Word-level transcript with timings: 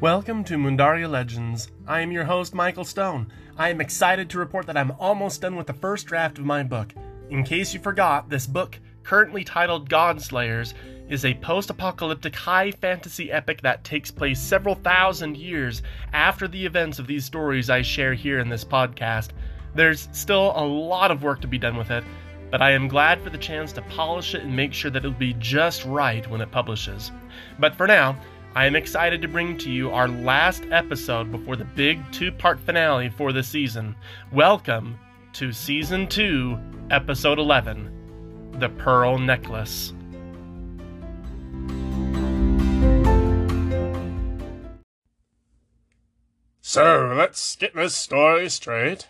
Welcome 0.00 0.44
to 0.44 0.56
Mundaria 0.56 1.08
Legends. 1.08 1.72
I 1.84 2.02
am 2.02 2.12
your 2.12 2.22
host, 2.22 2.54
Michael 2.54 2.84
Stone. 2.84 3.32
I 3.56 3.70
am 3.70 3.80
excited 3.80 4.30
to 4.30 4.38
report 4.38 4.64
that 4.66 4.76
I'm 4.76 4.92
almost 4.92 5.40
done 5.40 5.56
with 5.56 5.66
the 5.66 5.72
first 5.72 6.06
draft 6.06 6.38
of 6.38 6.44
my 6.44 6.62
book. 6.62 6.94
In 7.30 7.42
case 7.42 7.74
you 7.74 7.80
forgot, 7.80 8.28
this 8.28 8.46
book, 8.46 8.78
currently 9.02 9.42
titled 9.42 9.90
Godslayers, 9.90 10.74
is 11.08 11.24
a 11.24 11.34
post 11.34 11.70
apocalyptic 11.70 12.36
high 12.36 12.70
fantasy 12.70 13.32
epic 13.32 13.60
that 13.62 13.82
takes 13.82 14.12
place 14.12 14.40
several 14.40 14.76
thousand 14.76 15.36
years 15.36 15.82
after 16.12 16.46
the 16.46 16.64
events 16.64 17.00
of 17.00 17.08
these 17.08 17.24
stories 17.24 17.68
I 17.68 17.82
share 17.82 18.14
here 18.14 18.38
in 18.38 18.48
this 18.48 18.64
podcast. 18.64 19.30
There's 19.74 20.08
still 20.12 20.52
a 20.54 20.64
lot 20.64 21.10
of 21.10 21.24
work 21.24 21.40
to 21.40 21.48
be 21.48 21.58
done 21.58 21.76
with 21.76 21.90
it, 21.90 22.04
but 22.52 22.62
I 22.62 22.70
am 22.70 22.86
glad 22.86 23.20
for 23.20 23.30
the 23.30 23.36
chance 23.36 23.72
to 23.72 23.82
polish 23.82 24.36
it 24.36 24.42
and 24.42 24.54
make 24.54 24.72
sure 24.72 24.92
that 24.92 25.04
it'll 25.04 25.10
be 25.10 25.34
just 25.40 25.84
right 25.84 26.24
when 26.30 26.40
it 26.40 26.52
publishes. 26.52 27.10
But 27.58 27.74
for 27.74 27.88
now, 27.88 28.16
I 28.54 28.64
am 28.64 28.74
excited 28.74 29.20
to 29.22 29.28
bring 29.28 29.58
to 29.58 29.70
you 29.70 29.90
our 29.90 30.08
last 30.08 30.64
episode 30.70 31.30
before 31.30 31.54
the 31.54 31.66
big 31.66 32.00
two 32.10 32.32
part 32.32 32.58
finale 32.58 33.10
for 33.10 33.30
the 33.30 33.42
season. 33.42 33.94
Welcome 34.32 34.98
to 35.34 35.52
Season 35.52 36.08
2, 36.08 36.58
Episode 36.90 37.38
11 37.38 38.54
The 38.58 38.70
Pearl 38.70 39.18
Necklace. 39.18 39.92
So, 46.62 47.14
let's 47.16 47.54
get 47.54 47.74
this 47.74 47.94
story 47.94 48.48
straight. 48.48 49.08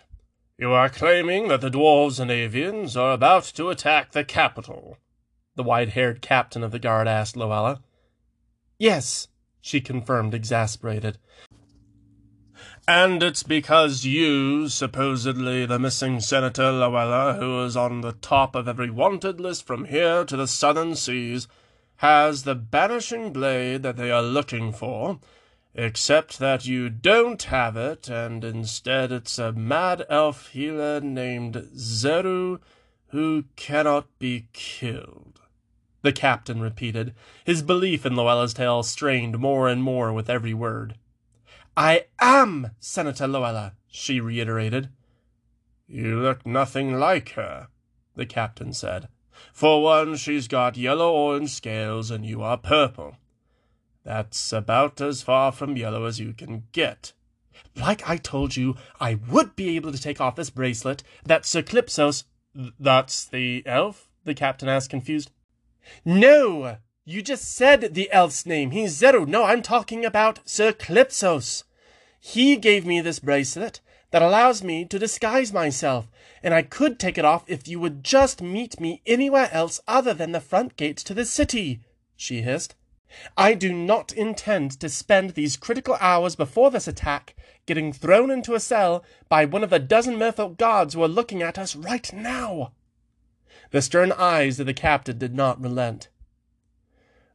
You 0.57 0.73
are 0.73 0.89
claiming 0.89 1.47
that 1.47 1.61
the 1.61 1.71
dwarves 1.71 2.19
and 2.19 2.29
avians 2.29 2.99
are 2.99 3.13
about 3.13 3.45
to 3.55 3.69
attack 3.69 4.11
the 4.11 4.25
capital. 4.25 4.97
The 5.55 5.63
white 5.63 5.89
haired 5.89 6.21
captain 6.21 6.61
of 6.61 6.71
the 6.71 6.79
guard 6.79 7.07
asked 7.07 7.37
Luella. 7.37 7.81
Yes, 8.79 9.27
she 9.59 9.81
confirmed, 9.81 10.33
exasperated. 10.33 11.17
And 12.87 13.21
it's 13.21 13.43
because 13.43 14.05
you, 14.05 14.69
supposedly 14.69 15.65
the 15.65 15.77
missing 15.77 16.21
Senator 16.21 16.71
Luella, 16.71 17.35
who 17.37 17.61
is 17.63 17.75
on 17.75 17.99
the 17.99 18.13
top 18.13 18.55
of 18.55 18.69
every 18.69 18.89
wanted 18.89 19.41
list 19.41 19.67
from 19.67 19.85
here 19.85 20.23
to 20.23 20.37
the 20.37 20.47
southern 20.47 20.95
seas, 20.95 21.49
has 21.97 22.43
the 22.43 22.55
banishing 22.55 23.33
blade 23.33 23.83
that 23.83 23.97
they 23.97 24.11
are 24.11 24.23
looking 24.23 24.71
for, 24.71 25.19
except 25.75 26.39
that 26.39 26.65
you 26.65 26.89
don't 26.89 27.43
have 27.43 27.75
it, 27.75 28.07
and 28.07 28.45
instead 28.45 29.11
it's 29.11 29.37
a 29.37 29.51
mad 29.51 30.05
elf 30.09 30.47
healer 30.47 31.01
named 31.01 31.55
Zeru 31.75 32.59
who 33.09 33.43
cannot 33.57 34.07
be 34.19 34.47
killed 34.53 35.38
the 36.01 36.13
captain 36.13 36.61
repeated, 36.61 37.13
his 37.43 37.61
belief 37.61 38.05
in 38.05 38.15
Luella's 38.15 38.53
tale 38.53 38.83
strained 38.83 39.39
more 39.39 39.67
and 39.67 39.83
more 39.83 40.13
with 40.13 40.29
every 40.29 40.53
word. 40.53 40.95
I 41.75 42.05
am 42.19 42.71
Senator 42.79 43.27
Luella, 43.27 43.73
she 43.87 44.19
reiterated. 44.19 44.89
You 45.87 46.19
look 46.19 46.45
nothing 46.45 46.99
like 46.99 47.29
her, 47.29 47.67
the 48.15 48.25
captain 48.25 48.73
said. 48.73 49.07
For 49.53 49.81
one, 49.81 50.15
she's 50.15 50.47
got 50.47 50.77
yellow 50.77 51.11
orange 51.11 51.51
scales 51.51 52.11
and 52.11 52.25
you 52.25 52.41
are 52.41 52.57
purple. 52.57 53.15
That's 54.03 54.53
about 54.53 55.01
as 55.01 55.21
far 55.21 55.51
from 55.51 55.77
yellow 55.77 56.05
as 56.05 56.19
you 56.19 56.33
can 56.33 56.63
get. 56.71 57.13
Like 57.75 58.07
I 58.09 58.17
told 58.17 58.55
you, 58.55 58.75
I 58.99 59.15
would 59.15 59.55
be 59.55 59.75
able 59.75 59.91
to 59.91 60.01
take 60.01 60.21
off 60.21 60.35
this 60.35 60.49
bracelet 60.49 61.03
that 61.25 61.45
Sir 61.45 61.61
Clipsos. 61.61 62.23
That's 62.53 63.25
the 63.25 63.63
elf? 63.65 64.09
the 64.25 64.33
captain 64.33 64.69
asked, 64.69 64.89
confused. 64.89 65.31
No! 66.05 66.77
You 67.05 67.21
just 67.21 67.55
said 67.55 67.95
the 67.95 68.11
elf's 68.11 68.45
name. 68.45 68.71
He's 68.71 68.99
Zeru. 69.01 69.27
No, 69.27 69.43
I'm 69.43 69.61
talking 69.61 70.05
about 70.05 70.39
Sir 70.45 70.71
Clipsos. 70.71 71.63
He 72.19 72.55
gave 72.55 72.85
me 72.85 73.01
this 73.01 73.19
bracelet 73.19 73.79
that 74.11 74.21
allows 74.21 74.63
me 74.63 74.85
to 74.85 74.99
disguise 74.99 75.53
myself, 75.53 76.07
and 76.43 76.53
I 76.53 76.61
could 76.61 76.99
take 76.99 77.17
it 77.17 77.25
off 77.25 77.43
if 77.47 77.67
you 77.67 77.79
would 77.79 78.03
just 78.03 78.41
meet 78.41 78.79
me 78.79 79.01
anywhere 79.05 79.49
else 79.51 79.79
other 79.87 80.13
than 80.13 80.31
the 80.31 80.39
front 80.39 80.75
gates 80.75 81.03
to 81.03 81.13
the 81.13 81.25
city, 81.25 81.81
she 82.15 82.41
hissed. 82.41 82.75
I 83.35 83.55
do 83.55 83.73
not 83.73 84.11
intend 84.11 84.79
to 84.79 84.89
spend 84.89 85.31
these 85.31 85.57
critical 85.57 85.97
hours 85.99 86.35
before 86.35 86.69
this 86.69 86.87
attack 86.87 87.35
getting 87.65 87.91
thrown 87.91 88.29
into 88.29 88.53
a 88.53 88.59
cell 88.59 89.03
by 89.29 89.45
one 89.45 89.63
of 89.63 89.71
the 89.71 89.79
dozen 89.79 90.15
merfolk 90.15 90.57
guards 90.57 90.93
who 90.93 91.03
are 91.03 91.07
looking 91.07 91.41
at 91.41 91.57
us 91.57 91.75
right 91.75 92.11
now. 92.13 92.73
The 93.71 93.81
stern 93.81 94.11
eyes 94.11 94.59
of 94.59 94.65
the 94.65 94.73
captain 94.73 95.17
did 95.17 95.35
not 95.35 95.61
relent. 95.61 96.09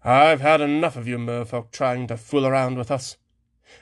I've 0.02 0.40
had 0.40 0.60
enough 0.60 0.96
of 0.96 1.06
you 1.06 1.16
merfolk 1.16 1.70
trying 1.70 2.06
to 2.08 2.16
fool 2.16 2.44
around 2.44 2.76
with 2.76 2.90
us. 2.90 3.16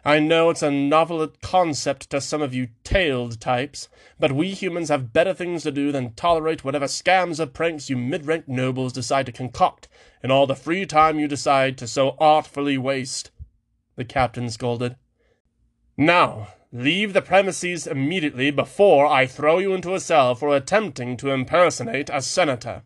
I 0.04 0.20
know 0.20 0.50
it's 0.50 0.62
a 0.62 0.70
novel 0.70 1.26
concept 1.42 2.10
to 2.10 2.20
some 2.20 2.40
of 2.40 2.54
you 2.54 2.68
tailed 2.84 3.40
types, 3.40 3.88
but 4.18 4.32
we 4.32 4.50
humans 4.50 4.88
have 4.88 5.12
better 5.12 5.34
things 5.34 5.64
to 5.64 5.72
do 5.72 5.90
than 5.90 6.14
tolerate 6.14 6.64
whatever 6.64 6.86
scams 6.86 7.40
or 7.40 7.46
pranks 7.46 7.90
you 7.90 7.96
mid-ranked 7.96 8.48
nobles 8.48 8.92
decide 8.92 9.26
to 9.26 9.32
concoct 9.32 9.88
in 10.22 10.30
all 10.30 10.46
the 10.46 10.54
free 10.54 10.86
time 10.86 11.18
you 11.18 11.26
decide 11.26 11.76
to 11.78 11.86
so 11.86 12.16
artfully 12.20 12.78
waste. 12.78 13.30
The 13.96 14.04
captain 14.04 14.48
scolded. 14.50 14.96
Now, 15.96 16.48
Leave 16.74 17.12
the 17.12 17.20
premises 17.20 17.86
immediately 17.86 18.50
before 18.50 19.06
I 19.06 19.26
throw 19.26 19.58
you 19.58 19.74
into 19.74 19.94
a 19.94 20.00
cell 20.00 20.34
for 20.34 20.56
attempting 20.56 21.18
to 21.18 21.30
impersonate 21.30 22.08
a 22.10 22.22
senator. 22.22 22.82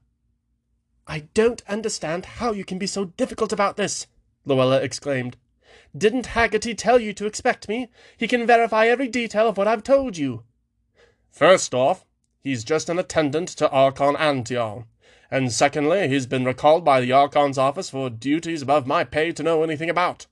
I 1.06 1.28
don't 1.34 1.62
understand 1.68 2.26
how 2.26 2.50
you 2.50 2.64
can 2.64 2.78
be 2.78 2.88
so 2.88 3.04
difficult 3.04 3.52
about 3.52 3.76
this, 3.76 4.08
Luella 4.44 4.80
exclaimed. 4.82 5.36
Didn't 5.96 6.26
Haggerty 6.26 6.74
tell 6.74 6.98
you 7.00 7.12
to 7.12 7.26
expect 7.26 7.68
me? 7.68 7.88
He 8.16 8.26
can 8.26 8.44
verify 8.44 8.88
every 8.88 9.06
detail 9.06 9.48
of 9.48 9.56
what 9.56 9.68
I've 9.68 9.84
told 9.84 10.16
you. 10.16 10.42
First 11.30 11.72
off, 11.72 12.04
he's 12.42 12.64
just 12.64 12.88
an 12.88 12.98
attendant 12.98 13.48
to 13.50 13.70
Archon 13.70 14.16
Antial. 14.16 14.86
And 15.30 15.52
secondly, 15.52 16.08
he's 16.08 16.26
been 16.26 16.44
recalled 16.44 16.84
by 16.84 17.00
the 17.00 17.12
Archon's 17.12 17.58
office 17.58 17.90
for 17.90 18.10
duties 18.10 18.62
above 18.62 18.86
my 18.86 19.04
pay 19.04 19.30
to 19.32 19.44
know 19.44 19.62
anything 19.62 19.90
about. 19.90 20.26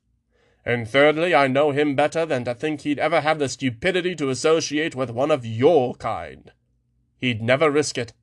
And 0.66 0.88
thirdly, 0.88 1.34
I 1.34 1.46
know 1.46 1.72
him 1.72 1.94
better 1.94 2.24
than 2.24 2.44
to 2.44 2.54
think 2.54 2.80
he'd 2.80 2.98
ever 2.98 3.20
have 3.20 3.38
the 3.38 3.48
stupidity 3.48 4.14
to 4.16 4.30
associate 4.30 4.94
with 4.94 5.10
one 5.10 5.30
of 5.30 5.44
your 5.44 5.94
kind. 5.94 6.52
He'd 7.18 7.42
never 7.42 7.70
risk 7.70 7.98
it. 7.98 8.14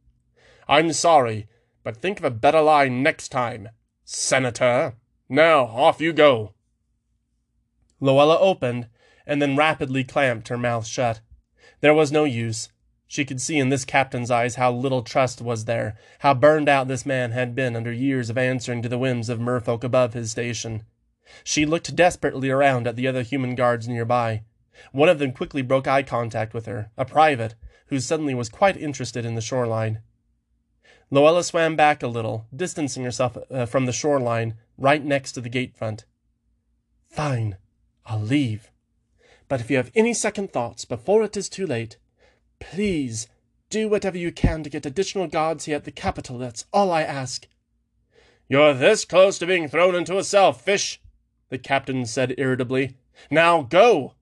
I'm 0.68 0.92
sorry, 0.94 1.48
but 1.84 1.98
think 1.98 2.20
of 2.20 2.26
a 2.26 2.32
better 2.32 2.62
line 2.62 3.04
next 3.04 3.30
time, 3.30 3.70
Senator. 4.04 4.96
Now, 5.30 5.66
off 5.66 6.02
you 6.02 6.14
go. 6.14 6.54
Luella 8.00 8.40
opened, 8.40 8.88
and 9.28 9.42
then 9.42 9.56
rapidly 9.56 10.04
clamped 10.04 10.48
her 10.48 10.58
mouth 10.58 10.88
shut. 10.88 11.22
There 11.82 11.94
was 11.94 12.12
no 12.12 12.24
use. 12.24 12.70
She 13.06 13.26
could 13.26 13.42
see 13.42 13.60
in 13.60 13.70
this 13.70 13.86
captain's 13.86 14.32
eyes 14.32 14.56
how 14.56 14.72
little 14.72 15.04
trust 15.04 15.42
was 15.42 15.66
there, 15.66 15.98
how 16.20 16.34
burned 16.34 16.70
out 16.70 16.88
this 16.88 17.06
man 17.06 17.32
had 17.32 17.54
been 17.54 17.76
under 17.76 17.92
years 17.92 18.30
of 18.30 18.38
answering 18.38 18.82
to 18.82 18.90
the 18.90 18.98
whims 18.98 19.30
of 19.30 19.40
merfolk 19.40 19.84
above 19.84 20.14
his 20.14 20.32
station. 20.32 20.86
She 21.44 21.66
looked 21.66 21.96
desperately 21.96 22.50
around 22.50 22.88
at 22.88 22.96
the 22.96 23.08
other 23.08 23.22
human 23.22 23.56
guards 23.56 23.88
nearby. 23.88 24.44
One 24.92 25.10
of 25.10 25.20
them 25.20 25.32
quickly 25.32 25.62
broke 25.62 25.88
eye 25.88 26.04
contact 26.04 26.54
with 26.54 26.66
her, 26.66 26.92
a 26.98 27.06
private, 27.06 27.56
who 27.88 28.00
suddenly 28.00 28.34
was 28.34 28.50
quite 28.50 28.78
interested 28.78 29.26
in 29.26 29.36
the 29.36 29.42
shoreline. 29.42 30.02
Luella 31.10 31.44
swam 31.44 31.76
back 31.76 32.02
a 32.02 32.08
little, 32.08 32.46
distancing 32.56 33.04
herself 33.04 33.38
uh, 33.52 33.66
from 33.66 33.86
the 33.86 33.92
shoreline 33.92 34.56
right 34.78 35.04
next 35.04 35.34
to 35.34 35.42
the 35.42 35.50
gate 35.50 35.76
front. 35.76 36.06
Fine, 37.10 37.58
I'll 38.06 38.22
leave. 38.22 38.72
But 39.50 39.60
if 39.60 39.70
you 39.70 39.76
have 39.76 39.92
any 39.94 40.14
second 40.14 40.54
thoughts 40.54 40.86
before 40.86 41.24
it 41.24 41.36
is 41.36 41.50
too 41.50 41.68
late, 41.68 41.98
please 42.60 43.28
do 43.70 43.90
whatever 43.90 44.18
you 44.18 44.32
can 44.32 44.64
to 44.64 44.70
get 44.70 44.86
additional 44.86 45.28
guards 45.28 45.66
here 45.66 45.76
at 45.76 45.84
the 45.84 45.92
capital. 45.92 46.38
That's 46.38 46.66
all 46.72 46.92
I 46.92 47.02
ask. 47.02 47.48
You're 48.48 48.74
this 48.74 49.04
close 49.04 49.38
to 49.40 49.46
being 49.46 49.68
thrown 49.68 49.96
into 49.96 50.18
a 50.18 50.24
cell, 50.24 50.54
fish, 50.54 51.02
the 51.52 51.60
captain 51.60 52.06
said 52.06 52.34
irritably. 52.38 52.96
Now 53.30 53.62
go! 53.62 54.16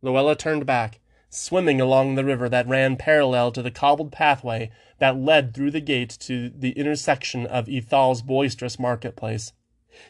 Luella 0.00 0.36
turned 0.36 0.64
back, 0.64 1.00
swimming 1.28 1.80
along 1.80 2.14
the 2.14 2.24
river 2.24 2.48
that 2.48 2.68
ran 2.68 2.96
parallel 2.96 3.50
to 3.52 3.62
the 3.62 3.70
cobbled 3.70 4.12
pathway 4.12 4.70
that 4.98 5.18
led 5.18 5.52
through 5.52 5.72
the 5.72 5.80
gate 5.80 6.16
to 6.20 6.48
the 6.48 6.70
intersection 6.70 7.46
of 7.46 7.68
Ethal's 7.68 8.22
boisterous 8.22 8.78
marketplace. 8.78 9.52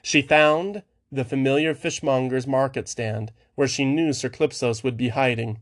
She 0.03 0.21
found 0.21 0.83
the 1.11 1.25
familiar 1.25 1.75
fishmonger's 1.75 2.47
market 2.47 2.87
stand, 2.87 3.33
where 3.55 3.69
she 3.69 3.87
knew 3.87 4.13
Sir 4.13 4.29
Clipsos 4.29 4.85
would 4.85 4.97
be 4.97 5.09
hiding. 5.09 5.61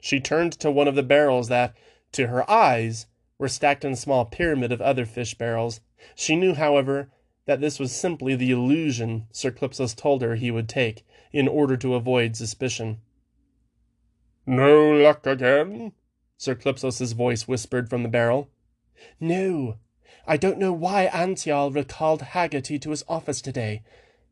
She 0.00 0.18
turned 0.18 0.52
to 0.54 0.70
one 0.70 0.88
of 0.88 0.96
the 0.96 1.02
barrels 1.02 1.48
that, 1.48 1.76
to 2.12 2.26
her 2.26 2.48
eyes, 2.50 3.06
were 3.38 3.48
stacked 3.48 3.84
in 3.84 3.92
a 3.92 3.96
small 3.96 4.24
pyramid 4.24 4.72
of 4.72 4.80
other 4.80 5.06
fish 5.06 5.34
barrels. 5.34 5.80
She 6.16 6.34
knew, 6.34 6.54
however, 6.54 7.10
that 7.46 7.60
this 7.60 7.78
was 7.78 7.92
simply 7.92 8.34
the 8.34 8.50
illusion 8.50 9.26
Sir 9.32 9.50
Clipsos 9.50 9.96
told 9.96 10.22
her 10.22 10.34
he 10.34 10.50
would 10.50 10.68
take 10.68 11.04
in 11.32 11.48
order 11.48 11.76
to 11.76 11.94
avoid 11.94 12.36
suspicion. 12.36 12.98
No 14.44 14.90
luck 14.90 15.26
again? 15.26 15.92
Sir 16.36 16.54
Clipsos's 16.54 17.12
voice 17.12 17.48
whispered 17.48 17.88
from 17.88 18.02
the 18.02 18.08
barrel. 18.08 18.50
No. 19.18 19.76
I 20.26 20.36
don't 20.36 20.58
know 20.58 20.72
why 20.72 21.06
Antial 21.12 21.70
recalled 21.70 22.22
Haggerty 22.22 22.78
to 22.80 22.90
his 22.90 23.04
office 23.08 23.40
today, 23.40 23.82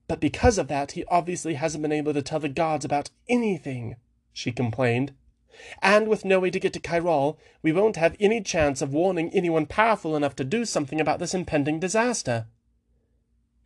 But 0.06 0.20
because 0.20 0.58
of 0.58 0.68
that, 0.68 0.92
he 0.92 1.04
obviously 1.06 1.54
hasn't 1.54 1.82
been 1.82 1.92
able 1.92 2.12
to 2.12 2.22
tell 2.22 2.40
the 2.40 2.48
gods 2.48 2.84
about 2.84 3.10
anything, 3.28 3.96
she 4.32 4.52
complained. 4.52 5.12
And 5.80 6.08
with 6.08 6.24
no 6.24 6.40
way 6.40 6.50
to 6.50 6.60
get 6.60 6.72
to 6.74 6.80
Kyrol, 6.80 7.38
we 7.62 7.72
won't 7.72 7.96
have 7.96 8.16
any 8.18 8.40
chance 8.40 8.82
of 8.82 8.92
warning 8.92 9.30
anyone 9.32 9.66
powerful 9.66 10.16
enough 10.16 10.36
to 10.36 10.44
do 10.44 10.64
something 10.64 11.00
about 11.00 11.20
this 11.20 11.32
impending 11.32 11.78
disaster. 11.78 12.46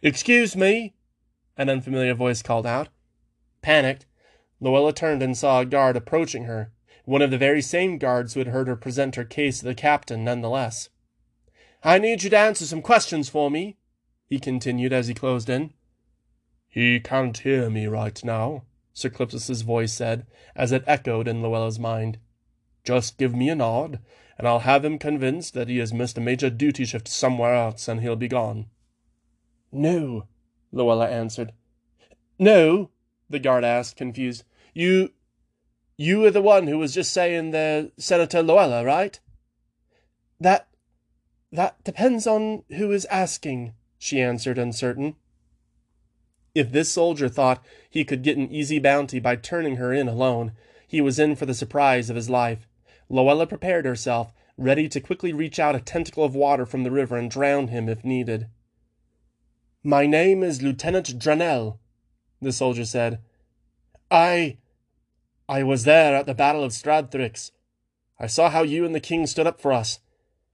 Excuse 0.01 0.55
me, 0.55 0.95
an 1.57 1.69
unfamiliar 1.69 2.15
voice 2.15 2.41
called 2.41 2.67
out. 2.67 2.89
Panicked, 3.63 4.07
Luella 4.61 4.93
turned 4.93 5.25
and 5.25 5.37
saw 5.37 5.61
a 5.61 5.65
guard 5.65 5.97
approaching 5.97 6.45
her, 6.45 6.71
one 7.05 7.21
of 7.21 7.33
the 7.33 7.39
very 7.39 7.61
same 7.61 7.99
guards 7.99 8.35
who 8.35 8.41
had 8.41 8.49
heard 8.49 8.69
her 8.69 8.77
present 8.77 9.17
her 9.17 9.25
case 9.25 9.59
to 9.59 9.65
the 9.65 9.75
captain 9.75 10.23
nonetheless. 10.23 10.89
I 11.83 11.99
need 11.99 12.23
you 12.23 12.31
to 12.31 12.39
answer 12.39 12.65
some 12.65 12.83
questions 12.83 13.29
for 13.29 13.51
me, 13.51 13.77
he 14.29 14.39
continued 14.39 14.93
as 14.93 15.09
he 15.09 15.15
closed 15.15 15.49
in. 15.49 15.73
He 16.69 17.01
can't 17.01 17.37
hear 17.37 17.69
me 17.69 17.89
right 17.89 18.23
now, 18.23 18.65
Sir 18.93 19.11
Clipsos's 19.11 19.63
voice 19.63 19.93
said, 19.93 20.27
as 20.55 20.71
it 20.71 20.85
echoed 20.87 21.27
in 21.27 21.43
Luella's 21.43 21.79
mind. 21.79 22.19
Just 22.85 23.19
give 23.19 23.35
me 23.35 23.49
a 23.49 23.57
nod, 23.57 23.99
and 24.37 24.47
I'll 24.47 24.61
have 24.61 24.85
him 24.85 24.99
convinced 24.99 25.55
that 25.55 25.69
he 25.69 25.79
has 25.79 25.93
missed 25.93 26.19
a 26.19 26.21
major 26.21 26.51
duty 26.51 26.85
shift 26.85 27.09
somewhere 27.09 27.55
else, 27.55 27.89
and 27.89 28.01
he'll 28.01 28.15
be 28.15 28.29
gone. 28.29 28.67
No, 29.71 30.27
Luella 30.73 31.09
answered. 31.09 31.53
No, 32.39 32.91
the 33.29 33.39
guard 33.39 33.65
asked, 33.65 33.97
confused. 33.97 34.45
You. 34.75 35.11
You 35.97 36.25
are 36.27 36.31
the 36.31 36.41
one 36.41 36.69
who 36.69 36.79
was 36.79 36.95
just 36.95 37.13
saying 37.13 37.51
the 37.51 37.91
Senator 37.99 38.43
Luella, 38.43 38.85
right? 38.85 39.19
That. 40.41 40.69
That 41.51 41.83
depends 41.83 42.27
on 42.27 42.65
who 42.77 42.93
is 42.93 43.07
asking, 43.07 43.73
she 43.99 44.21
answered, 44.21 44.59
uncertain. 44.59 45.17
If 46.55 46.73
this 46.73 46.91
soldier 46.91 47.29
thought 47.29 47.65
he 47.89 48.05
could 48.05 48.23
get 48.23 48.37
an 48.37 48.53
easy 48.53 48.79
bounty 48.79 49.19
by 49.19 49.37
turning 49.37 49.77
her 49.77 49.93
in 49.93 50.09
alone, 50.09 50.53
he 50.87 51.01
was 51.01 51.19
in 51.19 51.37
for 51.37 51.47
the 51.47 51.55
surprise 51.55 52.11
of 52.11 52.17
his 52.17 52.29
life. 52.29 52.67
Luella 53.09 53.47
prepared 53.47 53.87
herself, 53.87 54.35
ready 54.59 54.89
to 54.89 55.01
quickly 55.01 55.33
reach 55.33 55.59
out 55.59 55.75
a 55.75 55.81
tentacle 55.81 56.23
of 56.23 56.35
water 56.35 56.67
from 56.67 56.85
the 56.85 56.91
river 56.91 57.17
and 57.17 57.31
drown 57.31 57.69
him 57.69 57.89
if 57.89 58.05
needed. 58.05 58.49
My 59.85 60.07
name 60.07 60.43
is 60.43 60.61
Lieutenant 60.61 61.19
Dranel, 61.19 61.79
the 62.43 62.53
soldier 62.53 62.85
said. 62.85 63.21
I. 64.11 64.59
I 65.49 65.63
was 65.63 65.85
there 65.85 66.15
at 66.17 66.27
the 66.27 66.35
Battle 66.35 66.65
of 66.65 66.73
Stradthrix. 66.73 67.53
I 68.19 68.27
saw 68.27 68.51
how 68.51 68.63
you 68.63 68.85
and 68.85 68.95
the 68.95 69.01
king 69.01 69.27
stood 69.27 69.47
up 69.47 69.61
for 69.61 69.73
us, 69.73 70.01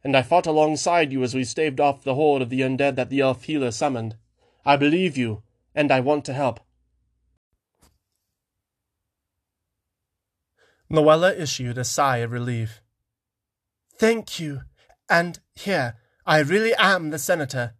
and 0.05 0.15
I 0.15 0.23
fought 0.23 0.47
alongside 0.47 1.11
you 1.11 1.23
as 1.23 1.35
we 1.35 1.43
staved 1.43 1.81
off 1.81 2.05
the 2.05 2.15
horde 2.15 2.43
of 2.43 2.51
the 2.51 2.61
undead 2.61 2.97
that 2.97 3.09
the 3.09 3.21
elf 3.21 3.45
healer 3.45 3.71
summoned. 3.71 4.17
I 4.65 4.77
believe 4.77 5.17
you, 5.17 5.43
and 5.75 5.91
I 5.91 6.01
want 6.01 6.25
to 6.27 6.35
help. 6.35 6.61
Luella 10.91 11.35
issued 11.35 11.79
a 11.79 11.85
sigh 11.85 12.19
of 12.19 12.31
relief. 12.31 12.83
Thank 13.99 14.39
you, 14.39 14.61
and 15.09 15.41
here, 15.55 15.97
I 16.27 16.41
really 16.41 16.75
am 16.75 17.11
the 17.11 17.19
senator. 17.19 17.75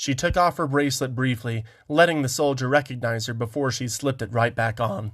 She 0.00 0.14
took 0.14 0.34
off 0.34 0.56
her 0.56 0.66
bracelet 0.66 1.14
briefly, 1.14 1.62
letting 1.86 2.22
the 2.22 2.28
soldier 2.30 2.66
recognize 2.70 3.26
her 3.26 3.34
before 3.34 3.70
she 3.70 3.86
slipped 3.86 4.22
it 4.22 4.32
right 4.32 4.54
back 4.54 4.80
on. 4.80 5.12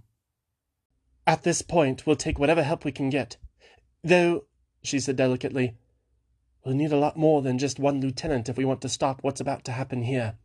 At 1.26 1.42
this 1.42 1.60
point, 1.60 2.06
we'll 2.06 2.14
take 2.14 2.38
whatever 2.38 2.62
help 2.62 2.84
we 2.84 2.92
can 2.92 3.10
get. 3.10 3.36
Though, 4.04 4.44
she 4.84 5.00
said 5.00 5.16
delicately, 5.16 5.74
we'll 6.64 6.76
need 6.76 6.92
a 6.92 6.98
lot 6.98 7.16
more 7.16 7.42
than 7.42 7.58
just 7.58 7.80
one 7.80 8.00
lieutenant 8.00 8.48
if 8.48 8.56
we 8.56 8.64
want 8.64 8.80
to 8.82 8.88
stop 8.88 9.24
what's 9.24 9.40
about 9.40 9.64
to 9.64 9.72
happen 9.72 10.02
here. 10.02 10.36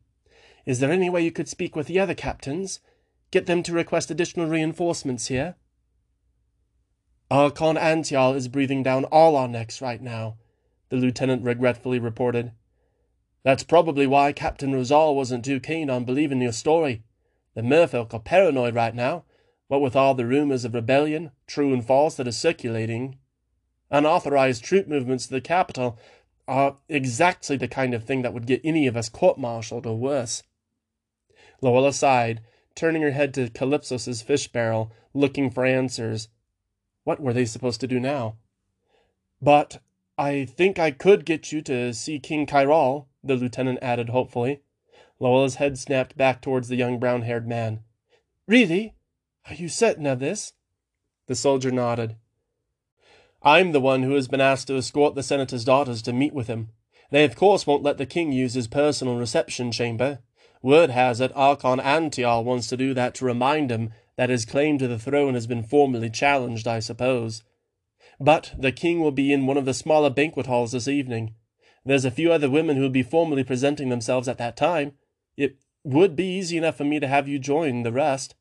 Is 0.65 0.79
there 0.79 0.89
any 0.89 1.07
way 1.07 1.23
you 1.23 1.31
could 1.31 1.47
speak 1.47 1.75
with 1.75 1.85
the 1.85 1.99
other 1.99 2.15
captains? 2.15 2.79
Get 3.29 3.45
them 3.45 3.61
to 3.61 3.73
request 3.73 4.09
additional 4.09 4.47
reinforcements 4.47 5.27
here? 5.27 5.53
Archon 7.29 7.77
Antial 7.77 8.33
is 8.33 8.47
breathing 8.47 8.81
down 8.81 9.03
all 9.05 9.35
our 9.35 9.47
necks 9.47 9.83
right 9.83 10.01
now, 10.01 10.37
the 10.89 10.97
lieutenant 10.97 11.43
regretfully 11.43 11.99
reported. 11.99 12.53
That's 13.43 13.63
probably 13.63 14.05
why 14.05 14.33
Captain 14.33 14.73
Rosal 14.73 15.15
wasn't 15.15 15.45
too 15.45 15.59
keen 15.59 15.89
on 15.89 16.05
believing 16.05 16.41
your 16.41 16.51
story. 16.51 17.03
The 17.55 17.61
merfolk 17.61 18.13
are 18.13 18.19
paranoid 18.19 18.75
right 18.75 18.93
now, 18.93 19.23
what 19.67 19.81
with 19.81 19.95
all 19.95 20.13
the 20.13 20.25
rumors 20.25 20.63
of 20.63 20.73
rebellion, 20.73 21.31
true 21.47 21.73
and 21.73 21.85
false, 21.85 22.15
that 22.15 22.27
are 22.27 22.31
circulating. 22.31 23.17
Unauthorized 23.89 24.63
troop 24.63 24.87
movements 24.87 25.27
to 25.27 25.33
the 25.33 25.41
capital 25.41 25.97
are 26.47 26.77
exactly 26.87 27.57
the 27.57 27.67
kind 27.67 27.93
of 27.93 28.03
thing 28.03 28.21
that 28.21 28.33
would 28.33 28.45
get 28.45 28.61
any 28.63 28.87
of 28.87 28.95
us 28.95 29.09
court-martialed 29.09 29.85
or 29.85 29.97
worse. 29.97 30.43
Luella 31.61 31.93
sighed, 31.93 32.41
turning 32.75 33.01
her 33.01 33.11
head 33.11 33.33
to 33.33 33.49
Calypsos's 33.49 34.21
fish 34.21 34.47
barrel, 34.47 34.91
looking 35.13 35.49
for 35.49 35.65
answers. 35.65 36.27
What 37.03 37.19
were 37.19 37.33
they 37.33 37.45
supposed 37.45 37.81
to 37.81 37.87
do 37.87 37.99
now? 37.99 38.35
But 39.41 39.81
I 40.17 40.45
think 40.45 40.77
I 40.77 40.91
could 40.91 41.25
get 41.25 41.51
you 41.51 41.61
to 41.63 41.93
see 41.93 42.19
King 42.19 42.45
Kyrol, 42.45 43.07
the 43.23 43.35
lieutenant 43.35 43.79
added 43.81 44.09
hopefully. 44.09 44.61
Luella's 45.19 45.55
head 45.55 45.77
snapped 45.77 46.17
back 46.17 46.41
towards 46.41 46.67
the 46.67 46.75
young 46.75 46.99
brown 46.99 47.21
haired 47.21 47.47
man. 47.47 47.81
Really? 48.47 48.95
Are 49.47 49.55
you 49.55 49.69
certain 49.69 50.05
of 50.05 50.19
this? 50.19 50.53
The 51.27 51.35
soldier 51.35 51.71
nodded. 51.71 52.15
I'm 53.43 53.71
the 53.71 53.79
one 53.79 54.03
who 54.03 54.13
has 54.15 54.27
been 54.27 54.41
asked 54.41 54.67
to 54.67 54.77
escort 54.77 55.15
the 55.15 55.23
senator's 55.23 55.65
daughters 55.65 56.01
to 56.03 56.13
meet 56.13 56.33
with 56.33 56.47
him. 56.47 56.69
They, 57.11 57.23
of 57.23 57.35
course, 57.35 57.67
won't 57.67 57.83
let 57.83 57.97
the 57.97 58.05
king 58.05 58.31
use 58.31 58.53
his 58.53 58.67
personal 58.67 59.17
reception 59.17 59.71
chamber. 59.71 60.19
Word 60.61 60.91
has 60.91 61.19
it 61.19 61.31
Archon 61.35 61.79
Antial 61.79 62.43
wants 62.43 62.67
to 62.67 62.77
do 62.77 62.93
that 62.93 63.15
to 63.15 63.25
remind 63.25 63.71
him 63.71 63.93
that 64.15 64.29
his 64.29 64.45
claim 64.45 64.77
to 64.77 64.87
the 64.87 64.99
throne 64.99 65.33
has 65.33 65.47
been 65.47 65.63
formally 65.63 66.09
challenged, 66.09 66.67
I 66.67 66.79
suppose. 66.79 67.43
But 68.19 68.53
the 68.57 68.71
king 68.71 68.99
will 68.99 69.11
be 69.11 69.33
in 69.33 69.47
one 69.47 69.57
of 69.57 69.65
the 69.65 69.73
smaller 69.73 70.11
banquet 70.11 70.45
halls 70.45 70.73
this 70.73 70.87
evening. 70.87 71.33
There's 71.83 72.05
a 72.05 72.11
few 72.11 72.31
other 72.31 72.49
women 72.49 72.75
who 72.75 72.83
will 72.83 72.89
be 72.89 73.03
formally 73.03 73.43
presenting 73.43 73.89
themselves 73.89 74.27
at 74.27 74.37
that 74.37 74.55
time. 74.55 74.93
It 75.35 75.57
would 75.83 76.15
be 76.15 76.37
easy 76.37 76.57
enough 76.57 76.77
for 76.77 76.83
me 76.83 76.99
to 76.99 77.07
have 77.07 77.27
you 77.27 77.39
join 77.39 77.83
the 77.83 77.91
rest. 77.91 78.35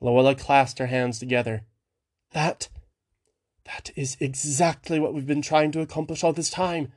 Luella 0.00 0.34
clasped 0.34 0.78
her 0.78 0.86
hands 0.86 1.18
together. 1.18 1.64
That. 2.32 2.68
That 3.64 3.90
is 3.96 4.16
exactly 4.20 5.00
what 5.00 5.12
we've 5.12 5.26
been 5.26 5.42
trying 5.42 5.72
to 5.72 5.80
accomplish 5.80 6.22
all 6.22 6.32
this 6.32 6.50
time. 6.50 6.92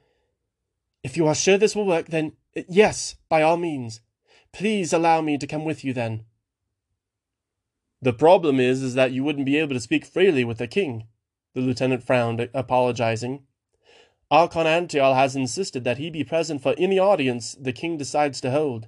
If 1.03 1.17
you 1.17 1.25
are 1.27 1.33
sure 1.33 1.57
this 1.57 1.75
will 1.75 1.85
work, 1.85 2.07
then 2.07 2.33
yes, 2.67 3.15
by 3.27 3.41
all 3.41 3.57
means. 3.57 4.01
Please 4.51 4.93
allow 4.93 5.21
me 5.21 5.37
to 5.37 5.47
come 5.47 5.65
with 5.65 5.83
you 5.83 5.93
then. 5.93 6.25
The 8.01 8.13
problem 8.13 8.59
is, 8.59 8.83
is 8.83 8.93
that 8.93 9.11
you 9.11 9.23
wouldn't 9.23 9.45
be 9.45 9.57
able 9.57 9.73
to 9.73 9.79
speak 9.79 10.05
freely 10.05 10.43
with 10.43 10.57
the 10.59 10.67
king. 10.67 11.07
The 11.55 11.61
lieutenant 11.61 12.03
frowned, 12.03 12.49
apologizing. 12.53 13.43
Archon 14.31 14.67
Antial 14.67 15.15
has 15.15 15.35
insisted 15.35 15.83
that 15.83 15.97
he 15.97 16.09
be 16.09 16.23
present 16.23 16.61
for 16.61 16.75
any 16.77 16.99
audience 16.99 17.55
the 17.59 17.73
king 17.73 17.97
decides 17.97 18.39
to 18.41 18.51
hold. 18.51 18.87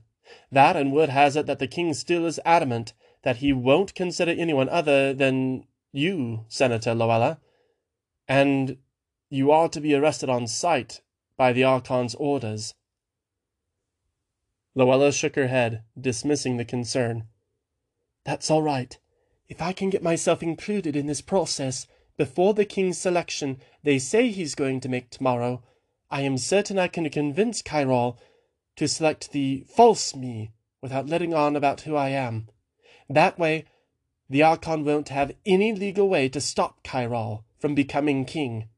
That 0.52 0.76
and 0.76 0.94
word 0.94 1.10
has 1.10 1.36
it 1.36 1.48
that 1.48 1.60
the 1.60 1.68
king 1.68 1.94
still 1.94 2.26
is 2.26 2.40
adamant 2.46 2.94
that 3.24 3.38
he 3.38 3.52
won't 3.52 3.96
consider 3.96 4.32
anyone 4.32 4.70
other 4.70 5.14
than 5.14 5.66
you, 5.92 6.46
Senator 6.48 6.94
Luella, 6.94 7.40
and 8.28 8.78
you 9.30 9.52
are 9.52 9.70
to 9.70 9.82
be 9.82 9.96
arrested 9.96 10.30
on 10.30 10.48
sight 10.48 11.02
by 11.38 11.54
the 11.54 11.64
Archon's 11.64 12.16
orders. 12.16 12.76
Luella 14.76 15.12
shook 15.12 15.36
her 15.36 15.48
head, 15.48 15.84
dismissing 16.00 16.58
the 16.58 16.66
concern. 16.66 17.28
That's 18.24 18.50
all 18.50 18.62
right. 18.62 18.98
If 19.50 19.62
I 19.62 19.74
can 19.74 19.90
get 19.90 20.04
myself 20.04 20.42
included 20.42 20.96
in 20.96 21.08
this 21.08 21.22
process 21.22 21.88
before 22.22 22.54
the 22.54 22.66
king's 22.66 23.00
selection 23.00 23.58
they 23.82 23.98
say 23.98 24.30
he's 24.30 24.54
going 24.54 24.80
to 24.80 24.88
make 24.88 25.10
tomorrow, 25.10 25.64
I 26.12 26.22
am 26.22 26.38
certain 26.38 26.78
I 26.78 26.88
can 26.88 27.10
convince 27.10 27.64
Kyrol 27.64 28.16
to 28.76 28.88
select 28.88 29.32
the 29.32 29.66
false 29.68 30.16
me 30.16 30.52
without 30.84 31.08
letting 31.08 31.34
on 31.34 31.56
about 31.56 31.82
who 31.82 31.96
I 31.96 32.10
am. 32.10 32.48
That 33.10 33.40
way, 33.40 33.66
the 34.30 34.44
Archon 34.44 34.86
won't 34.86 35.10
have 35.10 35.32
any 35.48 35.74
legal 35.74 36.08
way 36.08 36.30
to 36.30 36.40
stop 36.40 36.84
Kyrol 36.84 37.44
from 37.58 37.74
becoming 37.74 38.26
king. 38.26 38.70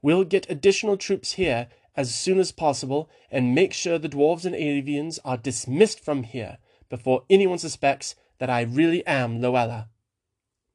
We'll 0.00 0.22
get 0.22 0.48
additional 0.48 0.96
troops 0.96 1.32
here 1.32 1.66
as 1.96 2.14
soon 2.14 2.38
as 2.38 2.52
possible 2.52 3.10
and 3.32 3.52
make 3.52 3.72
sure 3.72 3.98
the 3.98 4.08
dwarves 4.08 4.44
and 4.44 4.54
avians 4.54 5.18
are 5.24 5.36
dismissed 5.36 5.98
from 5.98 6.22
here 6.22 6.58
before 6.88 7.24
anyone 7.28 7.58
suspects 7.58 8.14
that 8.38 8.48
I 8.48 8.60
really 8.60 9.04
am 9.08 9.40
Luella. 9.40 9.88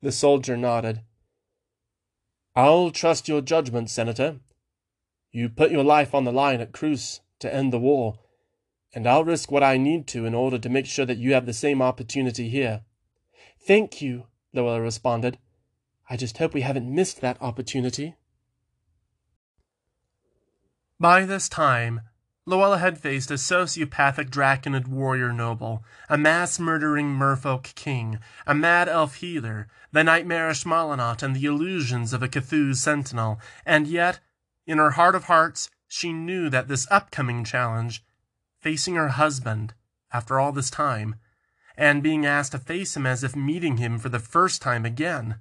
The 0.02 0.12
soldier 0.12 0.58
nodded. 0.58 1.04
I'll 2.56 2.92
trust 2.92 3.28
your 3.28 3.42
judgment, 3.42 3.90
Senator. 3.90 4.40
You 5.32 5.48
put 5.48 5.72
your 5.72 5.84
life 5.84 6.14
on 6.14 6.26
the 6.26 6.34
line 6.34 6.60
at 6.60 6.74
Cruz 6.74 7.22
to 7.40 7.54
end 7.54 7.72
the 7.72 7.80
war, 7.80 8.20
and 8.94 9.08
I'll 9.08 9.24
risk 9.24 9.52
what 9.52 9.64
I 9.64 9.78
need 9.78 10.06
to 10.08 10.26
in 10.26 10.34
order 10.34 10.60
to 10.60 10.70
make 10.70 10.86
sure 10.86 11.06
that 11.06 11.18
you 11.18 11.34
have 11.34 11.46
the 11.46 11.54
same 11.54 11.82
opportunity 11.82 12.50
here. 12.50 12.82
Thank 13.66 14.02
you, 14.02 14.26
Luella 14.54 14.82
responded. 14.82 15.38
I 16.10 16.18
just 16.18 16.38
hope 16.40 16.54
we 16.54 16.62
haven't 16.62 16.94
missed 16.94 17.22
that 17.22 17.42
opportunity. 17.42 18.16
By 21.00 21.26
this 21.26 21.48
time, 21.48 22.02
Luella 22.48 22.80
had 22.80 22.98
faced 22.98 23.30
a 23.30 23.36
sociopathic 23.36 24.32
Draconid 24.32 24.88
warrior 24.88 25.32
noble, 25.32 25.84
a 26.10 26.18
mass 26.18 26.60
murdering 26.60 27.14
merfolk 27.14 27.76
king, 27.76 28.20
a 28.48 28.56
mad 28.56 28.90
elf 28.90 29.16
healer, 29.16 29.68
the 29.92 30.04
nightmarish 30.04 30.64
Malinot, 30.64 31.22
and 31.22 31.36
the 31.36 31.46
illusions 31.46 32.14
of 32.14 32.24
a 32.24 32.28
Cthulhu 32.28 32.76
sentinel, 32.76 33.40
and 33.64 33.86
yet, 33.86 34.22
in 34.66 34.80
her 34.80 34.92
heart 34.92 35.14
of 35.14 35.26
hearts, 35.26 35.70
she 35.88 36.12
knew 36.12 36.50
that 36.50 36.68
this 36.68 36.88
upcoming 36.90 37.44
challenge, 37.44 38.04
facing 38.60 38.96
her 38.96 39.10
husband 39.10 39.76
after 40.12 40.40
all 40.40 40.52
this 40.52 40.72
time, 40.72 41.18
and 41.78 42.02
being 42.02 42.26
asked 42.26 42.54
to 42.54 42.58
face 42.58 42.98
him 42.98 43.06
as 43.06 43.24
if 43.24 43.36
meeting 43.36 43.78
him 43.78 44.00
for 44.00 44.10
the 44.10 44.20
first 44.20 44.64
time 44.64 44.84
again, 44.84 45.40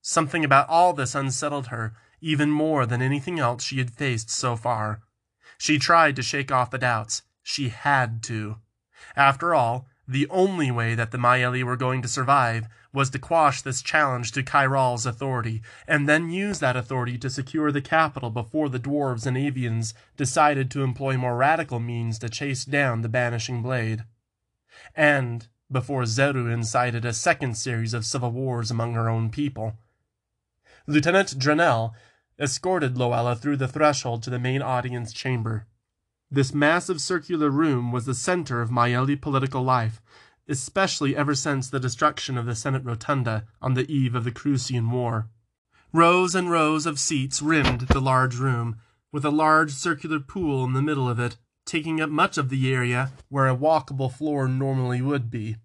something 0.00 0.44
about 0.44 0.68
all 0.68 0.92
this 0.92 1.16
unsettled 1.16 1.68
her 1.68 1.92
even 2.20 2.50
more 2.50 2.86
than 2.86 3.02
anything 3.02 3.40
else 3.40 3.64
she 3.64 3.78
had 3.78 3.90
faced 3.90 4.30
so 4.30 4.54
far. 4.54 5.02
She 5.58 5.78
tried 5.78 6.16
to 6.16 6.22
shake 6.22 6.52
off 6.52 6.70
the 6.70 6.78
doubts. 6.78 7.22
She 7.42 7.68
had 7.68 8.22
to. 8.24 8.56
After 9.16 9.54
all, 9.54 9.86
the 10.06 10.28
only 10.28 10.70
way 10.70 10.94
that 10.94 11.10
the 11.10 11.18
Maelli 11.18 11.62
were 11.62 11.76
going 11.76 12.02
to 12.02 12.08
survive 12.08 12.66
was 12.92 13.10
to 13.10 13.18
quash 13.18 13.62
this 13.62 13.82
challenge 13.82 14.32
to 14.32 14.42
Chiral's 14.42 15.06
authority, 15.06 15.62
and 15.88 16.08
then 16.08 16.30
use 16.30 16.60
that 16.60 16.76
authority 16.76 17.18
to 17.18 17.30
secure 17.30 17.72
the 17.72 17.80
capital 17.80 18.30
before 18.30 18.68
the 18.68 18.78
dwarves 18.78 19.26
and 19.26 19.36
avians 19.36 19.94
decided 20.16 20.70
to 20.70 20.82
employ 20.82 21.16
more 21.16 21.36
radical 21.36 21.80
means 21.80 22.18
to 22.18 22.28
chase 22.28 22.64
down 22.64 23.02
the 23.02 23.08
banishing 23.08 23.62
blade. 23.62 24.04
And 24.94 25.48
before 25.72 26.02
Zeru 26.02 26.52
incited 26.52 27.04
a 27.04 27.12
second 27.12 27.56
series 27.56 27.94
of 27.94 28.04
civil 28.04 28.30
wars 28.30 28.70
among 28.70 28.94
her 28.94 29.08
own 29.08 29.30
people. 29.30 29.78
Lieutenant 30.86 31.38
Drenel 31.38 31.94
escorted 32.38 32.98
Luella 32.98 33.36
through 33.36 33.56
the 33.56 33.68
threshold 33.68 34.22
to 34.22 34.30
the 34.30 34.38
main 34.38 34.62
audience 34.62 35.12
chamber. 35.12 35.66
This 36.30 36.52
massive 36.52 37.00
circular 37.00 37.50
room 37.50 37.92
was 37.92 38.06
the 38.06 38.14
center 38.14 38.60
of 38.60 38.70
Maelli 38.70 39.14
political 39.14 39.62
life, 39.62 40.02
especially 40.48 41.16
ever 41.16 41.34
since 41.34 41.70
the 41.70 41.80
destruction 41.80 42.36
of 42.36 42.46
the 42.46 42.56
Senate 42.56 42.84
Rotunda 42.84 43.46
on 43.62 43.74
the 43.74 43.90
eve 43.90 44.14
of 44.14 44.24
the 44.24 44.32
Crucian 44.32 44.90
War. 44.90 45.28
Rows 45.92 46.34
and 46.34 46.50
rows 46.50 46.86
of 46.86 46.98
seats 46.98 47.40
rimmed 47.40 47.82
the 47.82 48.00
large 48.00 48.36
room, 48.36 48.76
with 49.12 49.24
a 49.24 49.30
large 49.30 49.70
circular 49.70 50.18
pool 50.18 50.64
in 50.64 50.72
the 50.72 50.82
middle 50.82 51.08
of 51.08 51.20
it, 51.20 51.36
taking 51.64 52.00
up 52.00 52.10
much 52.10 52.36
of 52.36 52.48
the 52.48 52.74
area 52.74 53.12
where 53.28 53.48
a 53.48 53.56
walkable 53.56 54.12
floor 54.12 54.48
normally 54.48 55.00
would 55.00 55.30
be. 55.30 55.56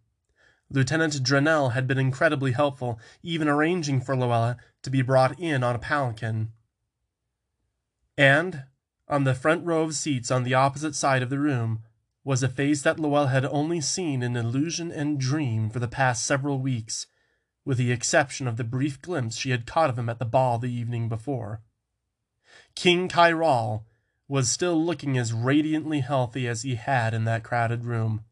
Lieutenant 0.70 1.24
Drenel 1.24 1.74
had 1.74 1.88
been 1.88 1.98
incredibly 1.98 2.52
helpful, 2.52 3.00
even 3.24 3.48
arranging 3.48 4.02
for 4.02 4.16
Luella 4.16 4.58
to 4.84 4.92
be 4.92 5.02
brought 5.02 5.40
in 5.40 5.64
on 5.64 5.76
a 5.76 5.80
palanquin. 5.80 6.50
And, 8.20 8.66
on 9.08 9.24
the 9.24 9.34
front 9.34 9.66
row 9.66 9.84
of 9.84 9.96
seats 9.96 10.30
on 10.30 10.44
the 10.44 10.54
opposite 10.54 10.94
side 10.94 11.24
of 11.24 11.30
the 11.30 11.40
room, 11.40 11.84
was 12.26 12.44
a 12.44 12.50
face 12.50 12.82
that 12.82 13.00
Luella 13.00 13.30
had 13.30 13.46
only 13.46 13.80
seen 13.80 14.22
in 14.22 14.36
illusion 14.36 14.92
and 14.92 15.18
dream 15.18 15.70
for 15.70 15.80
the 15.80 15.88
past 15.88 16.26
several 16.26 16.60
weeks, 16.60 17.08
with 17.64 17.78
the 17.78 17.94
exception 17.94 18.46
of 18.46 18.58
the 18.58 18.66
brief 18.66 19.02
glimpse 19.02 19.38
she 19.38 19.52
had 19.52 19.66
caught 19.66 19.90
of 19.90 19.98
him 19.98 20.10
at 20.10 20.20
the 20.20 20.26
ball 20.26 20.60
the 20.60 20.70
evening 20.70 21.08
before. 21.08 21.62
King 22.76 23.08
Chiral 23.08 23.86
was 24.28 24.52
still 24.52 24.84
looking 24.84 25.18
as 25.18 25.32
radiantly 25.32 26.02
healthy 26.02 26.46
as 26.46 26.64
he 26.64 26.76
had 26.76 27.14
in 27.14 27.24
that 27.24 27.46
crowded 27.46 27.86
room. 27.86 28.26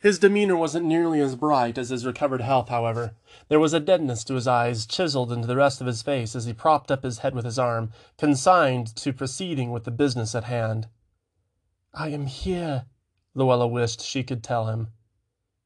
His 0.00 0.18
demeanor 0.18 0.56
wasn't 0.56 0.86
nearly 0.86 1.20
as 1.20 1.34
bright 1.34 1.76
as 1.76 1.88
his 1.88 2.06
recovered 2.06 2.40
health, 2.40 2.68
however. 2.68 3.14
There 3.48 3.58
was 3.58 3.72
a 3.72 3.80
deadness 3.80 4.22
to 4.24 4.34
his 4.34 4.46
eyes, 4.46 4.86
chiseled 4.86 5.32
into 5.32 5.48
the 5.48 5.56
rest 5.56 5.80
of 5.80 5.86
his 5.86 6.02
face 6.02 6.36
as 6.36 6.44
he 6.44 6.52
propped 6.52 6.90
up 6.90 7.02
his 7.02 7.18
head 7.18 7.34
with 7.34 7.44
his 7.44 7.58
arm, 7.58 7.92
consigned 8.16 8.94
to 8.96 9.12
proceeding 9.12 9.72
with 9.72 9.84
the 9.84 9.90
business 9.90 10.34
at 10.34 10.44
hand. 10.44 10.86
I 11.92 12.08
am 12.08 12.26
here, 12.26 12.86
Luella 13.34 13.66
wished 13.66 14.00
she 14.00 14.22
could 14.22 14.44
tell 14.44 14.66
him. 14.66 14.88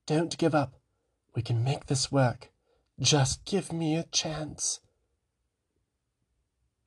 Don't 0.06 0.38
give 0.38 0.54
up. 0.54 0.80
We 1.34 1.42
can 1.42 1.62
make 1.62 1.86
this 1.86 2.10
work. 2.10 2.50
Just 3.00 3.44
give 3.44 3.72
me 3.72 3.96
a 3.96 4.04
chance. 4.04 4.80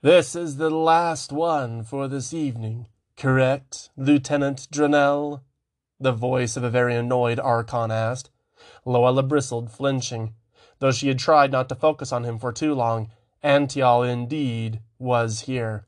This 0.02 0.36
is 0.36 0.58
the 0.58 0.70
last 0.70 1.32
one 1.32 1.84
for 1.84 2.08
this 2.08 2.34
evening, 2.34 2.88
correct, 3.18 3.90
Lieutenant 3.98 4.68
Drenel? 4.72 5.42
The 6.00 6.12
voice 6.12 6.58
of 6.58 6.64
a 6.64 6.70
very 6.70 6.96
annoyed 6.96 7.40
Archon 7.40 7.90
asked. 7.90 8.30
Luella 8.86 9.24
bristled, 9.24 9.72
flinching. 9.72 10.34
Though 10.80 10.92
she 10.92 11.08
had 11.08 11.20
tried 11.20 11.52
not 11.52 11.70
to 11.70 11.76
focus 11.76 12.12
on 12.12 12.26
him 12.26 12.38
for 12.38 12.52
too 12.52 12.74
long, 12.74 13.10
Antial 13.42 14.04
indeed 14.04 14.82
was 15.00 15.42
here. 15.42 15.88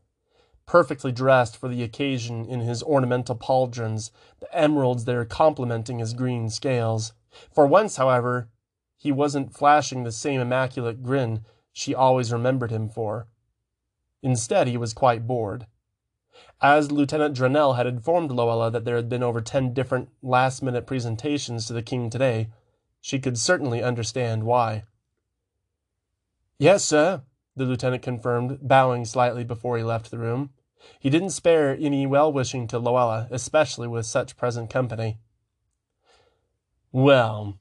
Perfectly 0.66 1.12
dressed 1.12 1.58
for 1.58 1.68
the 1.68 1.84
occasion 1.84 2.46
in 2.46 2.62
his 2.62 2.84
ornamental 2.84 3.36
pauldrons, 3.36 4.12
the 4.40 4.54
emeralds 4.56 5.06
there 5.06 5.26
complementing 5.26 6.00
his 6.00 6.14
green 6.14 6.50
scales. 6.50 7.14
For 7.52 7.68
once, 7.68 7.98
however, 7.98 8.50
he 8.98 9.12
wasn't 9.12 9.54
flashing 9.54 10.04
the 10.04 10.12
same 10.12 10.40
immaculate 10.42 11.04
grin 11.04 11.46
she 11.74 11.94
always 11.94 12.32
remembered 12.32 12.72
him 12.72 12.90
for. 12.90 13.28
Instead, 14.24 14.68
he 14.68 14.78
was 14.78 14.94
quite 14.94 15.28
bored. 15.28 15.68
As 16.62 16.92
Lieutenant 16.92 17.38
Drenel 17.38 17.76
had 17.76 17.86
informed 17.86 18.32
Luella 18.32 18.72
that 18.72 18.84
there 18.84 18.96
had 18.96 19.10
been 19.10 19.22
over 19.22 19.42
ten 19.42 19.74
different 19.74 20.10
last 20.24 20.64
minute 20.64 20.88
presentations 20.88 21.68
to 21.68 21.74
the 21.74 21.84
king 21.84 22.10
today, 22.10 22.50
she 23.00 23.20
could 23.20 23.38
certainly 23.38 23.84
understand 23.84 24.44
why. 24.44 24.84
Yes, 26.58 26.84
sir, 26.84 27.22
the 27.56 27.66
lieutenant 27.66 28.02
confirmed, 28.02 28.60
bowing 28.62 29.06
slightly 29.06 29.44
before 29.44 29.78
he 29.78 29.84
left 29.84 30.10
the 30.10 30.18
room. 30.18 30.50
He 31.00 31.12
didn't 31.12 31.30
spare 31.30 31.78
any 31.80 32.08
well 32.08 32.34
wishing 32.34 32.68
to 32.68 32.80
Luella, 32.80 33.28
especially 33.30 33.88
with 33.88 34.06
such 34.08 34.38
present 34.38 34.70
company. 34.70 35.20
Well, 36.92 37.60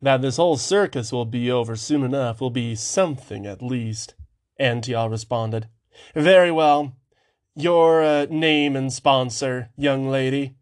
that 0.00 0.22
this 0.22 0.36
whole 0.38 0.56
circus 0.56 1.12
will 1.12 1.26
be 1.26 1.50
over 1.50 1.76
soon 1.76 2.02
enough 2.02 2.40
will 2.40 2.50
be 2.50 2.74
something 2.74 3.46
at 3.46 3.62
least, 3.62 4.14
Antial 4.58 5.10
responded. 5.10 5.68
Very 6.14 6.50
well. 6.50 6.96
Your 7.54 8.02
uh, 8.02 8.26
name 8.30 8.76
and 8.76 8.90
sponsor, 8.90 9.68
young 9.76 10.08
lady. 10.08 10.54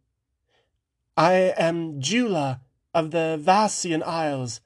I 1.16 1.54
am 1.56 2.00
Jula 2.00 2.62
of 2.92 3.12
the 3.12 3.40
Vassian 3.40 4.02
Isles. 4.02 4.60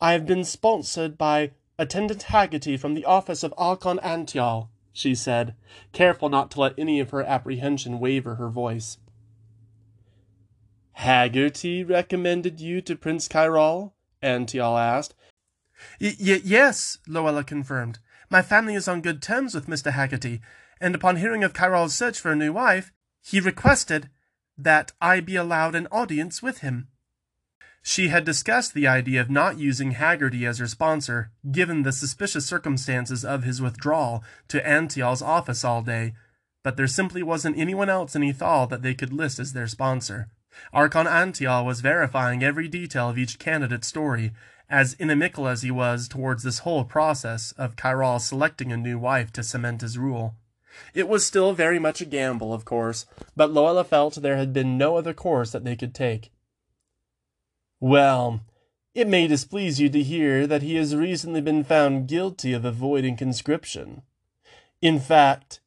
I 0.00 0.12
have 0.12 0.24
been 0.24 0.44
sponsored 0.44 1.18
by 1.18 1.50
Attendant 1.78 2.24
Haggerty 2.24 2.76
from 2.78 2.94
the 2.94 3.04
office 3.04 3.42
of 3.42 3.52
Archon 3.58 3.98
Antial, 4.00 4.70
she 4.92 5.14
said, 5.14 5.54
careful 5.92 6.30
not 6.30 6.50
to 6.52 6.60
let 6.60 6.74
any 6.78 7.00
of 7.00 7.10
her 7.10 7.22
apprehension 7.22 8.00
waver 8.00 8.36
her 8.36 8.48
voice. 8.48 8.96
Haggerty 10.92 11.84
recommended 11.84 12.60
you 12.60 12.80
to 12.80 12.96
Prince 12.96 13.28
Chiral? 13.28 13.92
Antial 14.22 14.78
asked. 14.78 15.14
Y- 16.00 16.16
y- 16.18 16.40
yes, 16.42 16.98
Luella 17.06 17.44
confirmed. 17.44 17.98
My 18.30 18.42
family 18.42 18.74
is 18.74 18.88
on 18.88 19.00
good 19.00 19.22
terms 19.22 19.54
with 19.54 19.68
Mr. 19.68 19.92
Haggerty, 19.92 20.40
and 20.80 20.94
upon 20.94 21.16
hearing 21.16 21.44
of 21.44 21.52
Chiral's 21.52 21.94
search 21.94 22.18
for 22.18 22.32
a 22.32 22.36
new 22.36 22.52
wife, 22.52 22.92
he 23.22 23.40
requested 23.40 24.08
that 24.56 24.92
I 25.00 25.20
be 25.20 25.36
allowed 25.36 25.74
an 25.74 25.86
audience 25.90 26.42
with 26.42 26.58
him. 26.58 26.88
She 27.82 28.08
had 28.08 28.24
discussed 28.24 28.74
the 28.74 28.86
idea 28.86 29.20
of 29.20 29.30
not 29.30 29.58
using 29.58 29.92
Haggerty 29.92 30.44
as 30.44 30.58
her 30.58 30.66
sponsor, 30.66 31.30
given 31.50 31.82
the 31.82 31.92
suspicious 31.92 32.44
circumstances 32.44 33.24
of 33.24 33.44
his 33.44 33.62
withdrawal 33.62 34.22
to 34.48 34.66
Antial's 34.66 35.22
office 35.22 35.64
all 35.64 35.82
day, 35.82 36.14
but 36.62 36.76
there 36.76 36.86
simply 36.86 37.22
wasn't 37.22 37.56
anyone 37.56 37.88
else 37.88 38.14
in 38.14 38.22
Ethal 38.22 38.66
that 38.66 38.82
they 38.82 38.94
could 38.94 39.12
list 39.12 39.38
as 39.38 39.52
their 39.52 39.68
sponsor. 39.68 40.28
Archon 40.72 41.06
Antial 41.06 41.64
was 41.64 41.80
verifying 41.80 42.42
every 42.42 42.68
detail 42.68 43.08
of 43.08 43.16
each 43.16 43.38
candidate's 43.38 43.86
story, 43.86 44.32
as 44.68 44.94
inimical 44.94 45.48
as 45.48 45.62
he 45.62 45.70
was 45.70 46.08
towards 46.08 46.42
this 46.42 46.58
whole 46.60 46.84
process 46.84 47.52
of 47.52 47.76
Chiral 47.76 48.20
selecting 48.20 48.72
a 48.72 48.76
new 48.76 48.98
wife 48.98 49.32
to 49.32 49.42
cement 49.42 49.80
his 49.80 49.96
rule. 49.96 50.34
It 50.94 51.08
was 51.08 51.26
still 51.26 51.52
very 51.52 51.78
much 51.78 52.00
a 52.00 52.04
gamble, 52.04 52.52
of 52.52 52.64
course, 52.64 53.06
but 53.36 53.52
Luella 53.52 53.84
felt 53.84 54.14
there 54.14 54.36
had 54.36 54.52
been 54.52 54.78
no 54.78 54.96
other 54.96 55.14
course 55.14 55.50
that 55.52 55.64
they 55.64 55.76
could 55.76 55.94
take. 55.94 56.30
Well, 57.80 58.40
it 58.94 59.06
may 59.06 59.28
displease 59.28 59.78
you 59.80 59.88
to 59.90 60.02
hear 60.02 60.46
that 60.46 60.62
he 60.62 60.74
has 60.76 60.96
recently 60.96 61.40
been 61.40 61.62
found 61.62 62.08
guilty 62.08 62.52
of 62.52 62.64
avoiding 62.64 63.16
conscription. 63.16 64.02
In 64.80 64.98
fact, 64.98 65.60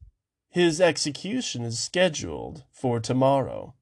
his 0.50 0.82
execution 0.82 1.63
is 1.63 1.80
scheduled 1.80 2.65
for 2.72 3.00
tomorrow. 3.00 3.74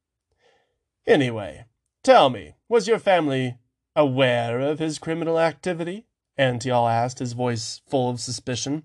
Anyway, 1.08 1.66
tell 2.04 2.30
me, 2.30 2.54
was 2.68 2.88
your 2.88 3.00
family 3.00 3.58
aware 3.96 4.60
of 4.60 4.78
his 4.78 5.00
criminal 5.00 5.40
activity? 5.40 6.06
Antial 6.38 6.88
asked, 6.88 7.20
his 7.20 7.34
voice 7.34 7.82
full 7.88 8.10
of 8.12 8.20
suspicion. 8.20 8.84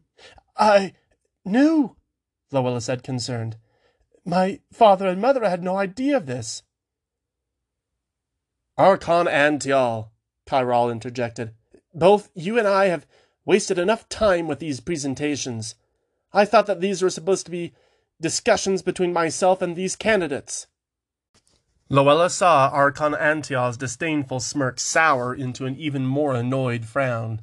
I 0.56 0.94
knew, 1.44 1.96
Luella 2.54 2.80
said, 2.80 3.02
concerned. 3.02 3.56
My 4.24 4.60
father 4.72 5.06
and 5.06 5.20
mother 5.20 5.46
had 5.48 5.62
no 5.62 5.76
idea 5.76 6.16
of 6.16 6.26
this. 6.26 6.62
Archon 8.78 9.28
Antial, 9.28 10.12
Chiral 10.46 10.90
interjected. 10.90 11.52
Both 11.92 12.30
you 12.34 12.58
and 12.58 12.66
I 12.66 12.86
have 12.86 13.06
wasted 13.44 13.78
enough 13.78 14.08
time 14.08 14.46
with 14.46 14.60
these 14.60 14.80
presentations. 14.80 15.74
I 16.32 16.44
thought 16.44 16.66
that 16.66 16.80
these 16.80 17.02
were 17.02 17.10
supposed 17.10 17.44
to 17.46 17.50
be 17.50 17.74
discussions 18.20 18.82
between 18.82 19.12
myself 19.12 19.60
and 19.60 19.76
these 19.76 19.96
candidates. 19.96 20.66
Luella 21.90 22.30
saw 22.30 22.70
Archon 22.72 23.14
Antial's 23.14 23.76
disdainful 23.76 24.40
smirk 24.40 24.80
sour 24.80 25.34
into 25.34 25.66
an 25.66 25.76
even 25.76 26.06
more 26.06 26.34
annoyed 26.34 26.86
frown. 26.86 27.42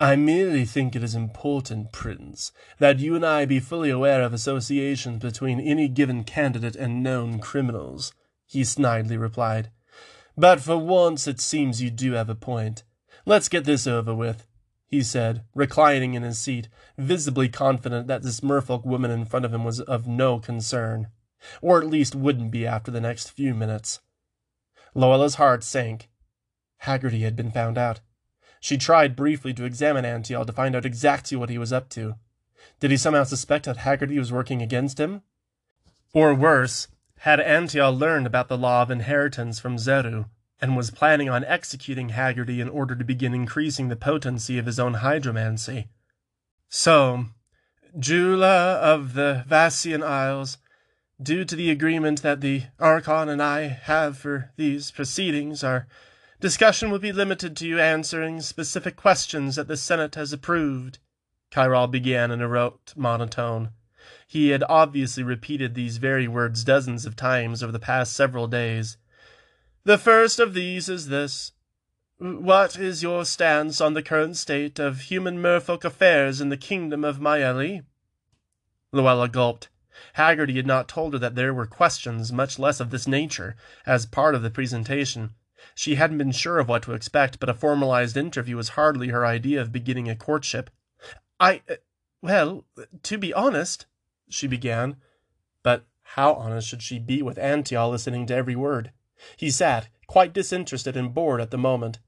I 0.00 0.16
merely 0.16 0.64
think 0.64 0.96
it 0.96 1.04
is 1.04 1.14
important, 1.14 1.92
Prince, 1.92 2.50
that 2.78 2.98
you 2.98 3.14
and 3.14 3.24
I 3.24 3.44
be 3.44 3.60
fully 3.60 3.90
aware 3.90 4.22
of 4.22 4.32
associations 4.32 5.20
between 5.20 5.60
any 5.60 5.86
given 5.88 6.24
candidate 6.24 6.74
and 6.74 7.02
known 7.02 7.38
criminals, 7.38 8.12
he 8.44 8.62
snidely 8.62 9.18
replied. 9.18 9.70
But 10.36 10.60
for 10.60 10.76
once 10.76 11.28
it 11.28 11.40
seems 11.40 11.80
you 11.80 11.90
do 11.90 12.12
have 12.12 12.28
a 12.28 12.34
point. 12.34 12.82
Let's 13.24 13.48
get 13.48 13.64
this 13.64 13.86
over 13.86 14.12
with, 14.12 14.46
he 14.86 15.02
said, 15.02 15.44
reclining 15.54 16.14
in 16.14 16.24
his 16.24 16.40
seat, 16.40 16.68
visibly 16.98 17.48
confident 17.48 18.08
that 18.08 18.22
this 18.22 18.40
merfolk 18.40 18.84
woman 18.84 19.12
in 19.12 19.24
front 19.24 19.44
of 19.44 19.54
him 19.54 19.64
was 19.64 19.80
of 19.80 20.08
no 20.08 20.40
concern, 20.40 21.06
or 21.62 21.80
at 21.80 21.86
least 21.86 22.16
wouldn't 22.16 22.50
be 22.50 22.66
after 22.66 22.90
the 22.90 23.00
next 23.00 23.30
few 23.30 23.54
minutes. 23.54 24.00
Luella's 24.92 25.36
heart 25.36 25.62
sank. 25.62 26.08
Haggerty 26.78 27.22
had 27.22 27.36
been 27.36 27.52
found 27.52 27.78
out. 27.78 28.00
She 28.64 28.78
tried 28.78 29.14
briefly 29.14 29.52
to 29.52 29.66
examine 29.66 30.06
Antial 30.06 30.46
to 30.46 30.50
find 30.50 30.74
out 30.74 30.86
exactly 30.86 31.36
what 31.36 31.50
he 31.50 31.58
was 31.58 31.70
up 31.70 31.90
to. 31.90 32.14
Did 32.80 32.90
he 32.90 32.96
somehow 32.96 33.24
suspect 33.24 33.66
that 33.66 33.76
Haggerty 33.76 34.18
was 34.18 34.32
working 34.32 34.62
against 34.62 34.98
him? 34.98 35.20
Or 36.14 36.34
worse, 36.34 36.88
had 37.18 37.40
Antial 37.40 37.92
learned 37.94 38.26
about 38.26 38.48
the 38.48 38.56
law 38.56 38.80
of 38.80 38.90
inheritance 38.90 39.60
from 39.60 39.76
Zeru 39.76 40.30
and 40.62 40.78
was 40.78 40.90
planning 40.90 41.28
on 41.28 41.44
executing 41.44 42.08
Haggerty 42.08 42.62
in 42.62 42.70
order 42.70 42.96
to 42.96 43.04
begin 43.04 43.34
increasing 43.34 43.90
the 43.90 43.96
potency 43.96 44.56
of 44.56 44.64
his 44.64 44.80
own 44.80 44.94
hydromancy? 44.94 45.88
So, 46.70 47.26
Jula 47.98 48.76
of 48.76 49.12
the 49.12 49.44
Vassian 49.46 50.02
Isles, 50.02 50.56
due 51.22 51.44
to 51.44 51.54
the 51.54 51.70
agreement 51.70 52.22
that 52.22 52.40
the 52.40 52.62
Archon 52.80 53.28
and 53.28 53.42
I 53.42 53.64
have 53.66 54.16
for 54.16 54.52
these 54.56 54.90
proceedings, 54.90 55.62
are 55.62 55.86
Discussion 56.40 56.90
will 56.90 56.98
be 56.98 57.12
limited 57.12 57.56
to 57.56 57.66
you 57.66 57.78
answering 57.78 58.40
specific 58.40 58.96
questions 58.96 59.56
that 59.56 59.68
the 59.68 59.76
Senate 59.76 60.14
has 60.16 60.32
approved. 60.32 60.98
Chiral 61.50 61.90
began 61.90 62.30
in 62.30 62.40
a 62.40 62.48
rote 62.48 62.92
monotone. 62.96 63.70
He 64.26 64.48
had 64.50 64.64
obviously 64.68 65.22
repeated 65.22 65.74
these 65.74 65.98
very 65.98 66.26
words 66.26 66.64
dozens 66.64 67.06
of 67.06 67.16
times 67.16 67.62
over 67.62 67.72
the 67.72 67.78
past 67.78 68.12
several 68.12 68.46
days. 68.46 68.96
The 69.84 69.98
first 69.98 70.40
of 70.40 70.54
these 70.54 70.88
is 70.88 71.08
this. 71.08 71.52
What 72.18 72.78
is 72.78 73.02
your 73.02 73.24
stance 73.24 73.80
on 73.80 73.94
the 73.94 74.02
current 74.02 74.36
state 74.36 74.78
of 74.78 75.02
human 75.02 75.38
merfolk 75.38 75.84
affairs 75.84 76.40
in 76.40 76.48
the 76.48 76.56
kingdom 76.56 77.04
of 77.04 77.18
Maeli? 77.18 77.84
Luella 78.92 79.28
gulped. 79.28 79.68
Haggerty 80.14 80.56
had 80.56 80.66
not 80.66 80.88
told 80.88 81.12
her 81.12 81.18
that 81.18 81.34
there 81.34 81.54
were 81.54 81.66
questions, 81.66 82.32
much 82.32 82.58
less 82.58 82.80
of 82.80 82.90
this 82.90 83.06
nature, 83.06 83.56
as 83.86 84.06
part 84.06 84.34
of 84.34 84.42
the 84.42 84.50
presentation. 84.50 85.30
She 85.74 85.94
hadn't 85.94 86.18
been 86.18 86.32
sure 86.32 86.58
of 86.58 86.68
what 86.68 86.82
to 86.84 86.92
expect, 86.92 87.40
but 87.40 87.48
a 87.48 87.54
formalized 87.54 88.16
interview 88.16 88.56
was 88.56 88.70
hardly 88.70 89.08
her 89.08 89.24
idea 89.24 89.60
of 89.60 89.72
beginning 89.72 90.08
a 90.08 90.16
courtship. 90.16 90.70
I, 91.40 91.62
uh, 91.68 91.76
well, 92.22 92.64
to 93.02 93.18
be 93.18 93.32
honest, 93.32 93.86
she 94.28 94.46
began. 94.46 94.96
But 95.62 95.84
how 96.02 96.34
honest 96.34 96.68
should 96.68 96.82
she 96.82 96.98
be 96.98 97.22
with 97.22 97.38
Antial 97.38 97.90
listening 97.90 98.26
to 98.26 98.34
every 98.34 98.56
word? 98.56 98.92
He 99.36 99.50
sat, 99.50 99.88
quite 100.06 100.32
disinterested 100.32 100.96
and 100.96 101.14
bored 101.14 101.40
at 101.40 101.50
the 101.50 101.58
moment. 101.58 101.98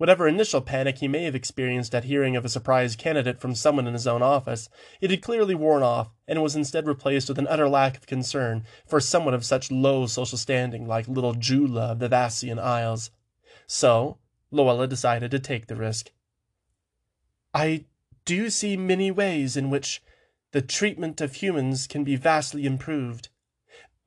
Whatever 0.00 0.26
initial 0.26 0.62
panic 0.62 0.96
he 0.96 1.08
may 1.08 1.24
have 1.24 1.34
experienced 1.34 1.94
at 1.94 2.04
hearing 2.04 2.34
of 2.34 2.42
a 2.42 2.48
surprise 2.48 2.96
candidate 2.96 3.38
from 3.38 3.54
someone 3.54 3.86
in 3.86 3.92
his 3.92 4.06
own 4.06 4.22
office, 4.22 4.70
it 4.98 5.10
had 5.10 5.20
clearly 5.20 5.54
worn 5.54 5.82
off, 5.82 6.08
and 6.26 6.42
was 6.42 6.56
instead 6.56 6.86
replaced 6.86 7.28
with 7.28 7.38
an 7.38 7.46
utter 7.48 7.68
lack 7.68 7.98
of 7.98 8.06
concern 8.06 8.64
for 8.86 8.98
someone 8.98 9.34
of 9.34 9.44
such 9.44 9.70
low 9.70 10.06
social 10.06 10.38
standing 10.38 10.88
like 10.88 11.06
little 11.06 11.34
Jula 11.34 11.92
of 11.92 11.98
the 11.98 12.08
Vassian 12.08 12.58
Isles. 12.58 13.10
So, 13.66 14.16
Luella 14.50 14.86
decided 14.86 15.30
to 15.32 15.38
take 15.38 15.66
the 15.66 15.76
risk. 15.76 16.10
I 17.52 17.84
do 18.24 18.48
see 18.48 18.78
many 18.78 19.10
ways 19.10 19.54
in 19.54 19.68
which 19.68 20.02
the 20.52 20.62
treatment 20.62 21.20
of 21.20 21.34
humans 21.34 21.86
can 21.86 22.04
be 22.04 22.16
vastly 22.16 22.64
improved. 22.64 23.28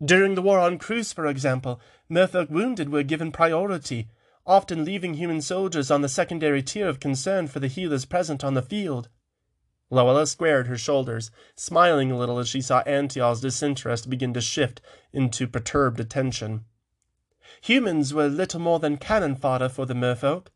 During 0.04 0.34
the 0.34 0.42
war 0.42 0.58
on 0.58 0.80
Cruz, 0.80 1.14
for 1.14 1.28
example, 1.28 1.80
merfolk 2.10 2.50
wounded 2.50 2.90
were 2.90 3.04
given 3.04 3.32
priority 3.32 4.08
often 4.46 4.84
leaving 4.84 5.14
human 5.14 5.42
soldiers 5.42 5.90
on 5.90 6.02
the 6.02 6.10
secondary 6.10 6.62
tier 6.62 6.88
of 6.88 7.00
concern 7.00 7.48
for 7.48 7.60
the 7.60 7.68
healers 7.68 8.06
present 8.06 8.44
on 8.44 8.54
the 8.54 8.62
field. 8.62 9.08
Luella 9.90 10.26
squared 10.26 10.68
her 10.68 10.78
shoulders, 10.78 11.30
smiling 11.56 12.12
a 12.12 12.18
little 12.18 12.40
as 12.40 12.50
she 12.50 12.62
saw 12.62 12.80
Antial's 12.82 13.42
disinterest 13.42 14.10
begin 14.10 14.34
to 14.34 14.42
shift 14.42 14.82
into 15.12 15.48
perturbed 15.48 16.00
attention. 16.00 16.66
Humans 17.62 18.14
were 18.14 18.28
little 18.28 18.60
more 18.60 18.80
than 18.80 18.98
cannon 18.98 19.36
fodder 19.36 19.70
for 19.70 19.86
the 19.86 19.94
merfolk, 19.94 20.48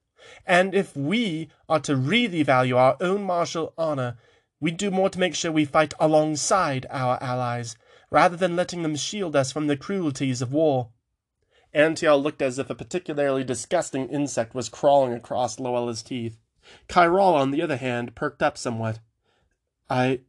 and 0.45 0.73
if 0.73 0.97
we 0.97 1.50
are 1.69 1.80
to 1.82 1.95
really 1.95 2.43
value 2.43 2.76
our 2.76 2.97
own 3.00 3.23
martial 3.23 3.73
honor, 3.78 4.17
we 4.60 4.71
do 4.71 4.89
more 4.89 5.10
to 5.10 5.19
make 5.19 5.36
sure 5.36 5.52
we 5.52 5.65
fight 5.65 5.93
alongside 6.00 6.88
our 6.89 7.21
allies, 7.21 7.78
rather 8.10 8.36
than 8.36 8.56
letting 8.56 8.82
them 8.82 8.95
shield 8.95 9.36
us 9.36 9.52
from 9.52 9.67
the 9.67 9.78
cruelties 9.78 10.41
of 10.41 10.52
war. 10.52 10.89
Antial 11.73 12.21
looked 12.21 12.41
as 12.41 12.60
if 12.60 12.69
a 12.69 12.75
particularly 12.75 13.43
disgusting 13.43 14.10
insect 14.10 14.56
was 14.56 14.69
crawling 14.69 15.13
across 15.13 15.60
Luella's 15.60 16.01
teeth. 16.01 16.38
Chiral, 16.88 17.34
on 17.34 17.51
the 17.51 17.62
other 17.62 17.77
hand, 17.77 18.15
perked 18.15 18.41
up 18.41 18.58
somewhat. 18.58 18.99
I 19.89 20.21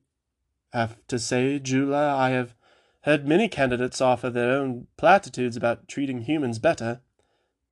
have 0.72 0.96
to 1.08 1.18
say, 1.18 1.58
Jula, 1.58 2.14
I 2.14 2.30
have 2.30 2.54
heard 3.02 3.26
many 3.26 3.48
candidates 3.48 4.00
offer 4.00 4.30
their 4.30 4.52
own 4.52 4.86
platitudes 4.96 5.56
about 5.56 5.88
treating 5.88 6.22
humans 6.22 6.58
better, 6.58 7.00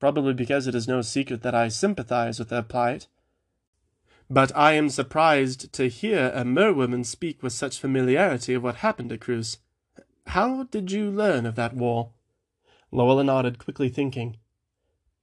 probably 0.00 0.34
because 0.34 0.66
it 0.66 0.74
is 0.74 0.88
no 0.88 1.02
secret 1.02 1.42
that 1.42 1.54
I 1.54 1.68
sympathize 1.68 2.38
with 2.38 2.48
their 2.48 2.62
plight. 2.62 3.06
But 4.28 4.50
I 4.56 4.72
am 4.72 4.88
surprised 4.88 5.72
to 5.74 5.88
hear 5.88 6.32
a 6.34 6.44
merwoman 6.44 7.04
speak 7.04 7.42
with 7.42 7.52
such 7.52 7.78
familiarity 7.78 8.54
of 8.54 8.62
what 8.62 8.76
happened 8.76 9.10
to 9.10 9.18
Cruz. 9.18 9.58
How 10.28 10.64
did 10.64 10.90
you 10.90 11.10
learn 11.10 11.46
of 11.46 11.54
that 11.54 11.74
war? 11.74 12.10
Luella 12.96 13.22
nodded, 13.22 13.58
quickly 13.58 13.90
thinking. 13.90 14.38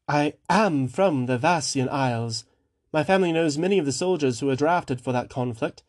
I 0.07 0.35
am 0.47 0.87
from 0.87 1.25
the 1.25 1.39
Vassian 1.39 1.89
Isles. 1.89 2.45
My 2.91 3.03
family 3.03 3.31
knows 3.31 3.57
many 3.57 3.79
of 3.79 3.87
the 3.87 3.91
soldiers 3.91 4.39
who 4.39 4.45
were 4.45 4.55
drafted 4.55 5.01
for 5.01 5.11
that 5.11 5.31
conflict, 5.31 5.81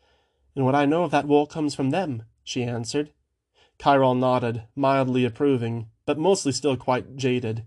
and 0.56 0.64
what 0.64 0.74
I 0.74 0.86
know 0.86 1.04
of 1.04 1.10
that 1.10 1.26
war 1.26 1.46
comes 1.46 1.74
from 1.74 1.90
them, 1.90 2.22
she 2.42 2.62
answered. 2.62 3.12
Chiral 3.78 4.18
nodded, 4.18 4.62
mildly 4.74 5.26
approving, 5.26 5.90
but 6.06 6.16
mostly 6.16 6.52
still 6.52 6.78
quite 6.78 7.16
jaded. 7.16 7.66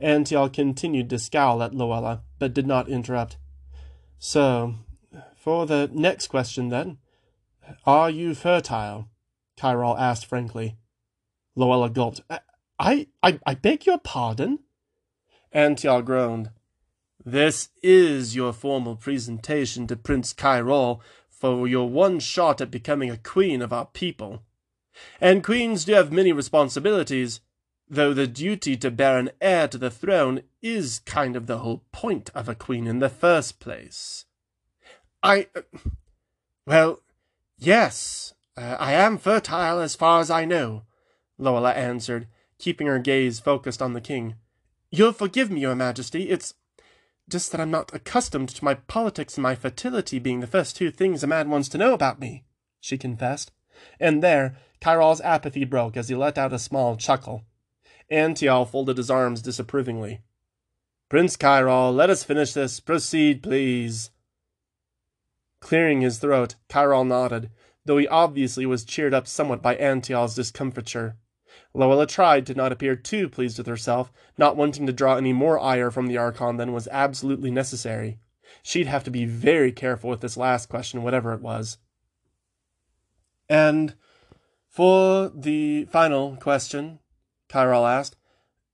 Antial 0.00 0.48
continued 0.48 1.08
to 1.10 1.18
scowl 1.20 1.62
at 1.62 1.72
Luella, 1.72 2.22
but 2.40 2.54
did 2.54 2.66
not 2.66 2.88
interrupt. 2.88 3.36
So, 4.18 4.74
for 5.36 5.66
the 5.66 5.88
next 5.92 6.26
question, 6.26 6.70
then, 6.70 6.98
are 7.86 8.10
you 8.10 8.34
fertile? 8.34 9.08
Chiral 9.56 9.96
asked 9.96 10.26
frankly. 10.26 10.78
Luella 11.54 11.90
gulped. 11.90 12.22
I, 12.78 13.08
I, 13.22 13.38
I 13.46 13.54
beg 13.54 13.86
your 13.86 13.98
pardon? 13.98 14.60
Antial 15.52 16.02
groaned. 16.02 16.50
This 17.24 17.68
is 17.82 18.34
your 18.34 18.52
formal 18.52 18.96
presentation 18.96 19.86
to 19.86 19.96
Prince 19.96 20.34
Chiral 20.34 21.00
for 21.28 21.68
your 21.68 21.88
one 21.88 22.18
shot 22.18 22.60
at 22.60 22.70
becoming 22.70 23.10
a 23.10 23.16
queen 23.16 23.62
of 23.62 23.72
our 23.72 23.86
people. 23.86 24.42
And 25.20 25.44
queens 25.44 25.84
do 25.84 25.92
have 25.92 26.12
many 26.12 26.32
responsibilities, 26.32 27.40
though 27.88 28.12
the 28.12 28.26
duty 28.26 28.76
to 28.78 28.90
bear 28.90 29.18
an 29.18 29.30
heir 29.40 29.68
to 29.68 29.78
the 29.78 29.90
throne 29.90 30.42
is 30.60 31.00
kind 31.00 31.36
of 31.36 31.46
the 31.46 31.58
whole 31.58 31.84
point 31.92 32.30
of 32.34 32.48
a 32.48 32.54
queen 32.54 32.86
in 32.86 32.98
the 32.98 33.08
first 33.08 33.60
place. 33.60 34.24
I. 35.22 35.48
Uh, 35.54 35.62
well, 36.66 37.00
yes, 37.58 38.34
uh, 38.56 38.76
I 38.78 38.92
am 38.92 39.18
fertile 39.18 39.80
as 39.80 39.96
far 39.96 40.20
as 40.20 40.30
I 40.30 40.44
know, 40.44 40.82
Luella 41.38 41.72
answered, 41.72 42.28
keeping 42.62 42.86
her 42.86 43.00
gaze 43.00 43.40
focused 43.40 43.82
on 43.82 43.92
the 43.92 44.00
king. 44.00 44.36
You'll 44.90 45.12
forgive 45.12 45.50
me, 45.50 45.60
your 45.60 45.74
majesty. 45.74 46.30
It's 46.30 46.54
just 47.28 47.50
that 47.50 47.60
I'm 47.60 47.72
not 47.72 47.92
accustomed 47.92 48.50
to 48.50 48.64
my 48.64 48.74
politics 48.74 49.36
and 49.36 49.42
my 49.42 49.56
fertility 49.56 50.20
being 50.20 50.40
the 50.40 50.46
first 50.46 50.76
two 50.76 50.92
things 50.92 51.24
a 51.24 51.26
man 51.26 51.50
wants 51.50 51.68
to 51.70 51.78
know 51.78 51.92
about 51.92 52.20
me, 52.20 52.44
she 52.80 52.96
confessed. 52.96 53.50
And 53.98 54.22
there, 54.22 54.56
Chiral's 54.80 55.20
apathy 55.22 55.64
broke 55.64 55.96
as 55.96 56.08
he 56.08 56.14
let 56.14 56.38
out 56.38 56.52
a 56.52 56.58
small 56.58 56.96
chuckle. 56.96 57.42
Antial 58.10 58.64
folded 58.64 58.96
his 58.96 59.10
arms 59.10 59.42
disapprovingly. 59.42 60.20
Prince 61.08 61.36
Chiral, 61.36 61.92
let 61.92 62.10
us 62.10 62.22
finish 62.22 62.52
this. 62.52 62.78
Proceed, 62.78 63.42
please. 63.42 64.10
Clearing 65.60 66.00
his 66.00 66.18
throat, 66.18 66.54
Chiral 66.68 67.06
nodded, 67.06 67.50
though 67.84 67.98
he 67.98 68.06
obviously 68.06 68.66
was 68.66 68.84
cheered 68.84 69.14
up 69.14 69.26
somewhat 69.26 69.62
by 69.62 69.74
Antial's 69.76 70.36
discomfiture. 70.36 71.16
Luella 71.74 72.06
tried 72.06 72.46
to 72.46 72.54
not 72.54 72.72
appear 72.72 72.96
too 72.96 73.28
pleased 73.28 73.58
with 73.58 73.66
herself, 73.66 74.12
not 74.36 74.56
wanting 74.56 74.86
to 74.86 74.92
draw 74.92 75.16
any 75.16 75.32
more 75.32 75.58
ire 75.58 75.90
from 75.90 76.06
the 76.06 76.16
Archon 76.16 76.56
than 76.56 76.72
was 76.72 76.88
absolutely 76.88 77.50
necessary. 77.50 78.18
She'd 78.62 78.86
have 78.86 79.04
to 79.04 79.10
be 79.10 79.24
very 79.24 79.72
careful 79.72 80.10
with 80.10 80.20
this 80.20 80.36
last 80.36 80.68
question, 80.68 81.02
whatever 81.02 81.32
it 81.32 81.40
was. 81.40 81.78
And 83.48 83.94
For 84.72 85.30
the 85.34 85.84
final 85.84 86.36
question, 86.36 87.00
Kyrall 87.50 87.86
asked, 87.86 88.16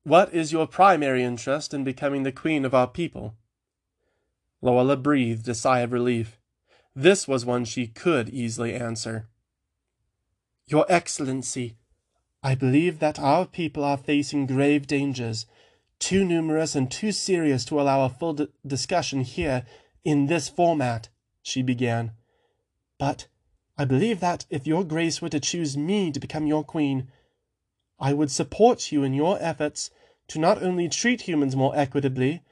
what 0.04 0.32
is 0.32 0.52
your 0.52 0.68
primary 0.68 1.24
interest 1.24 1.74
in 1.74 1.82
becoming 1.82 2.22
the 2.22 2.30
queen 2.30 2.64
of 2.64 2.72
our 2.72 2.86
people? 2.86 3.34
Luella 4.62 4.96
breathed 4.96 5.48
a 5.48 5.54
sigh 5.54 5.80
of 5.80 5.92
relief. 5.92 6.38
This 6.94 7.26
was 7.26 7.44
one 7.44 7.64
she 7.64 7.88
could 7.88 8.28
easily 8.28 8.74
answer. 8.74 9.28
Your 10.68 10.86
Excellency, 10.88 11.76
I 12.42 12.54
believe 12.54 13.00
that 13.00 13.18
our 13.18 13.46
people 13.46 13.84
are 13.84 13.96
facing 13.96 14.46
grave 14.46 14.86
dangers, 14.86 15.46
too 15.98 16.24
numerous 16.24 16.76
and 16.76 16.90
too 16.90 17.10
serious 17.10 17.64
to 17.66 17.80
allow 17.80 18.04
a 18.04 18.08
full 18.08 18.48
discussion 18.66 19.22
here 19.22 19.66
in 20.04 20.26
this 20.26 20.48
format, 20.48 21.08
she 21.42 21.62
began. 21.62 22.12
But 22.98 23.26
I 23.76 23.84
believe 23.84 24.20
that 24.20 24.46
if 24.50 24.66
your 24.66 24.84
grace 24.84 25.20
were 25.20 25.28
to 25.30 25.40
choose 25.40 25.76
me 25.76 26.12
to 26.12 26.20
become 26.20 26.46
your 26.46 26.64
queen, 26.64 27.08
I 27.98 28.12
would 28.12 28.30
support 28.30 28.92
you 28.92 29.02
in 29.02 29.14
your 29.14 29.38
efforts 29.40 29.90
to 30.28 30.38
not 30.38 30.62
only 30.62 30.88
treat 30.88 31.22
humans 31.22 31.56
more 31.56 31.76
equitably, 31.76 32.42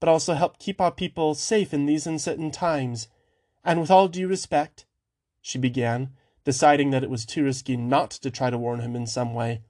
but 0.00 0.08
also 0.08 0.34
help 0.34 0.58
keep 0.58 0.80
our 0.80 0.90
people 0.90 1.34
safe 1.34 1.74
in 1.74 1.86
these 1.86 2.06
uncertain 2.06 2.50
times. 2.50 3.08
And 3.64 3.80
with 3.80 3.90
all 3.90 4.08
due 4.08 4.28
respect, 4.28 4.86
she 5.40 5.58
began, 5.58 6.10
deciding 6.44 6.90
that 6.90 7.02
it 7.02 7.10
was 7.10 7.24
too 7.24 7.44
risky 7.44 7.76
not 7.76 8.10
to 8.10 8.30
try 8.30 8.50
to 8.50 8.58
warn 8.58 8.80
him 8.80 8.94
in 8.94 9.06
some 9.06 9.34
way. 9.34 9.62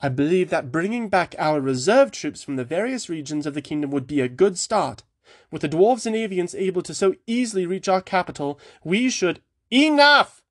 I 0.00 0.08
believe 0.10 0.50
that 0.50 0.70
bringing 0.70 1.08
back 1.08 1.34
our 1.38 1.60
reserve 1.60 2.10
troops 2.10 2.42
from 2.42 2.56
the 2.56 2.64
various 2.64 3.08
regions 3.08 3.46
of 3.46 3.54
the 3.54 3.62
kingdom 3.62 3.90
would 3.90 4.06
be 4.06 4.20
a 4.20 4.28
good 4.28 4.58
start. 4.58 5.02
With 5.50 5.62
the 5.62 5.68
dwarves 5.68 6.06
and 6.06 6.14
avians 6.14 6.54
able 6.54 6.82
to 6.82 6.94
so 6.94 7.14
easily 7.26 7.66
reach 7.66 7.88
our 7.88 8.02
capital, 8.02 8.60
we 8.84 9.08
should 9.08 9.40
Enough! 9.70 10.42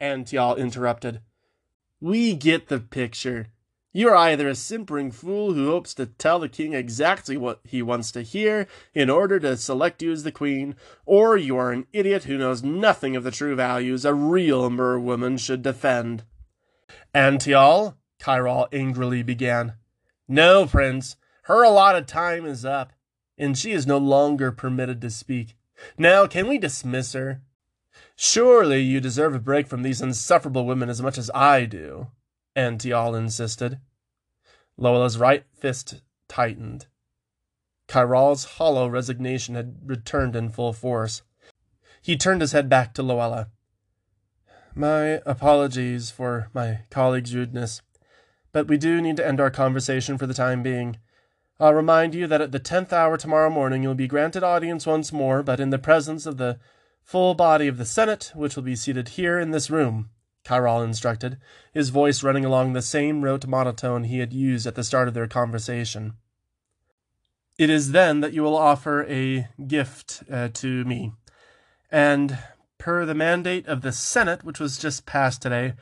Antial 0.00 0.56
interrupted. 0.56 1.20
We 2.00 2.34
get 2.34 2.68
the 2.68 2.80
picture. 2.80 3.48
You're 3.92 4.16
either 4.16 4.48
a 4.48 4.54
simpering 4.54 5.10
fool 5.10 5.54
who 5.54 5.70
hopes 5.70 5.94
to 5.94 6.06
tell 6.06 6.38
the 6.38 6.48
king 6.48 6.74
exactly 6.74 7.36
what 7.36 7.60
he 7.64 7.80
wants 7.80 8.12
to 8.12 8.22
hear 8.22 8.66
in 8.94 9.08
order 9.08 9.40
to 9.40 9.56
select 9.56 10.02
you 10.02 10.12
as 10.12 10.24
the 10.24 10.32
queen, 10.32 10.76
or 11.06 11.36
you 11.36 11.56
are 11.56 11.72
an 11.72 11.86
idiot 11.92 12.24
who 12.24 12.36
knows 12.36 12.62
nothing 12.62 13.16
of 13.16 13.24
the 13.24 13.30
true 13.30 13.56
values 13.56 14.04
a 14.04 14.12
real 14.12 14.68
mer 14.68 14.98
woman 14.98 15.38
should 15.38 15.62
defend. 15.62 16.24
Antial, 17.14 17.96
Kyrall 18.20 18.68
angrily 18.72 19.22
began. 19.22 19.74
No, 20.28 20.66
prince, 20.66 21.16
her 21.44 21.62
allotted 21.62 22.06
time 22.06 22.44
is 22.44 22.66
up, 22.66 22.92
and 23.38 23.56
she 23.56 23.72
is 23.72 23.86
no 23.86 23.96
longer 23.96 24.52
permitted 24.52 25.00
to 25.00 25.10
speak. 25.10 25.56
Now, 25.96 26.26
can 26.26 26.46
we 26.46 26.58
dismiss 26.58 27.14
her? 27.14 27.40
Surely 28.14 28.82
you 28.82 29.00
deserve 29.00 29.34
a 29.34 29.38
break 29.38 29.66
from 29.66 29.82
these 29.82 30.02
insufferable 30.02 30.66
women 30.66 30.90
as 30.90 31.00
much 31.00 31.16
as 31.16 31.30
I 31.34 31.64
do, 31.64 32.08
Antial 32.58 33.14
insisted. 33.14 33.78
Luella's 34.76 35.16
right 35.16 35.44
fist 35.54 36.02
tightened. 36.28 36.86
Kyrall's 37.86 38.44
hollow 38.56 38.88
resignation 38.88 39.54
had 39.54 39.76
returned 39.86 40.34
in 40.34 40.50
full 40.50 40.72
force. 40.72 41.22
He 42.02 42.16
turned 42.16 42.40
his 42.40 42.50
head 42.50 42.68
back 42.68 42.94
to 42.94 43.02
Luella. 43.02 43.48
My 44.74 45.20
apologies 45.24 46.10
for 46.10 46.50
my 46.52 46.80
colleague's 46.90 47.34
rudeness, 47.34 47.80
but 48.50 48.66
we 48.66 48.76
do 48.76 49.00
need 49.00 49.16
to 49.18 49.26
end 49.26 49.40
our 49.40 49.50
conversation 49.50 50.18
for 50.18 50.26
the 50.26 50.34
time 50.34 50.62
being. 50.62 50.98
I'll 51.60 51.74
remind 51.74 52.12
you 52.12 52.26
that 52.26 52.40
at 52.40 52.50
the 52.50 52.58
tenth 52.58 52.92
hour 52.92 53.16
tomorrow 53.16 53.50
morning 53.50 53.84
you'll 53.84 53.94
be 53.94 54.08
granted 54.08 54.42
audience 54.42 54.84
once 54.84 55.12
more, 55.12 55.44
but 55.44 55.60
in 55.60 55.70
the 55.70 55.78
presence 55.78 56.26
of 56.26 56.38
the 56.38 56.58
full 57.04 57.34
body 57.34 57.68
of 57.68 57.78
the 57.78 57.84
Senate, 57.84 58.32
which 58.34 58.56
will 58.56 58.64
be 58.64 58.76
seated 58.76 59.10
here 59.10 59.38
in 59.38 59.52
this 59.52 59.70
room, 59.70 60.10
Kyrall 60.48 60.82
instructed, 60.82 61.36
his 61.74 61.90
voice 61.90 62.22
running 62.22 62.44
along 62.44 62.72
the 62.72 62.80
same 62.80 63.22
rote 63.22 63.46
monotone 63.46 64.04
he 64.04 64.20
had 64.20 64.32
used 64.32 64.66
at 64.66 64.76
the 64.76 64.84
start 64.84 65.06
of 65.06 65.12
their 65.12 65.26
conversation. 65.26 66.14
It 67.58 67.68
is 67.68 67.92
then 67.92 68.20
that 68.20 68.32
you 68.32 68.42
will 68.42 68.56
offer 68.56 69.04
a 69.04 69.48
gift 69.66 70.22
uh, 70.32 70.48
to 70.54 70.84
me. 70.84 71.12
And 71.90 72.38
per 72.78 73.04
the 73.04 73.14
mandate 73.14 73.66
of 73.66 73.82
the 73.82 73.92
Senate, 73.92 74.42
which 74.42 74.58
was 74.58 74.78
just 74.78 75.04
passed 75.04 75.42
today, 75.42 75.74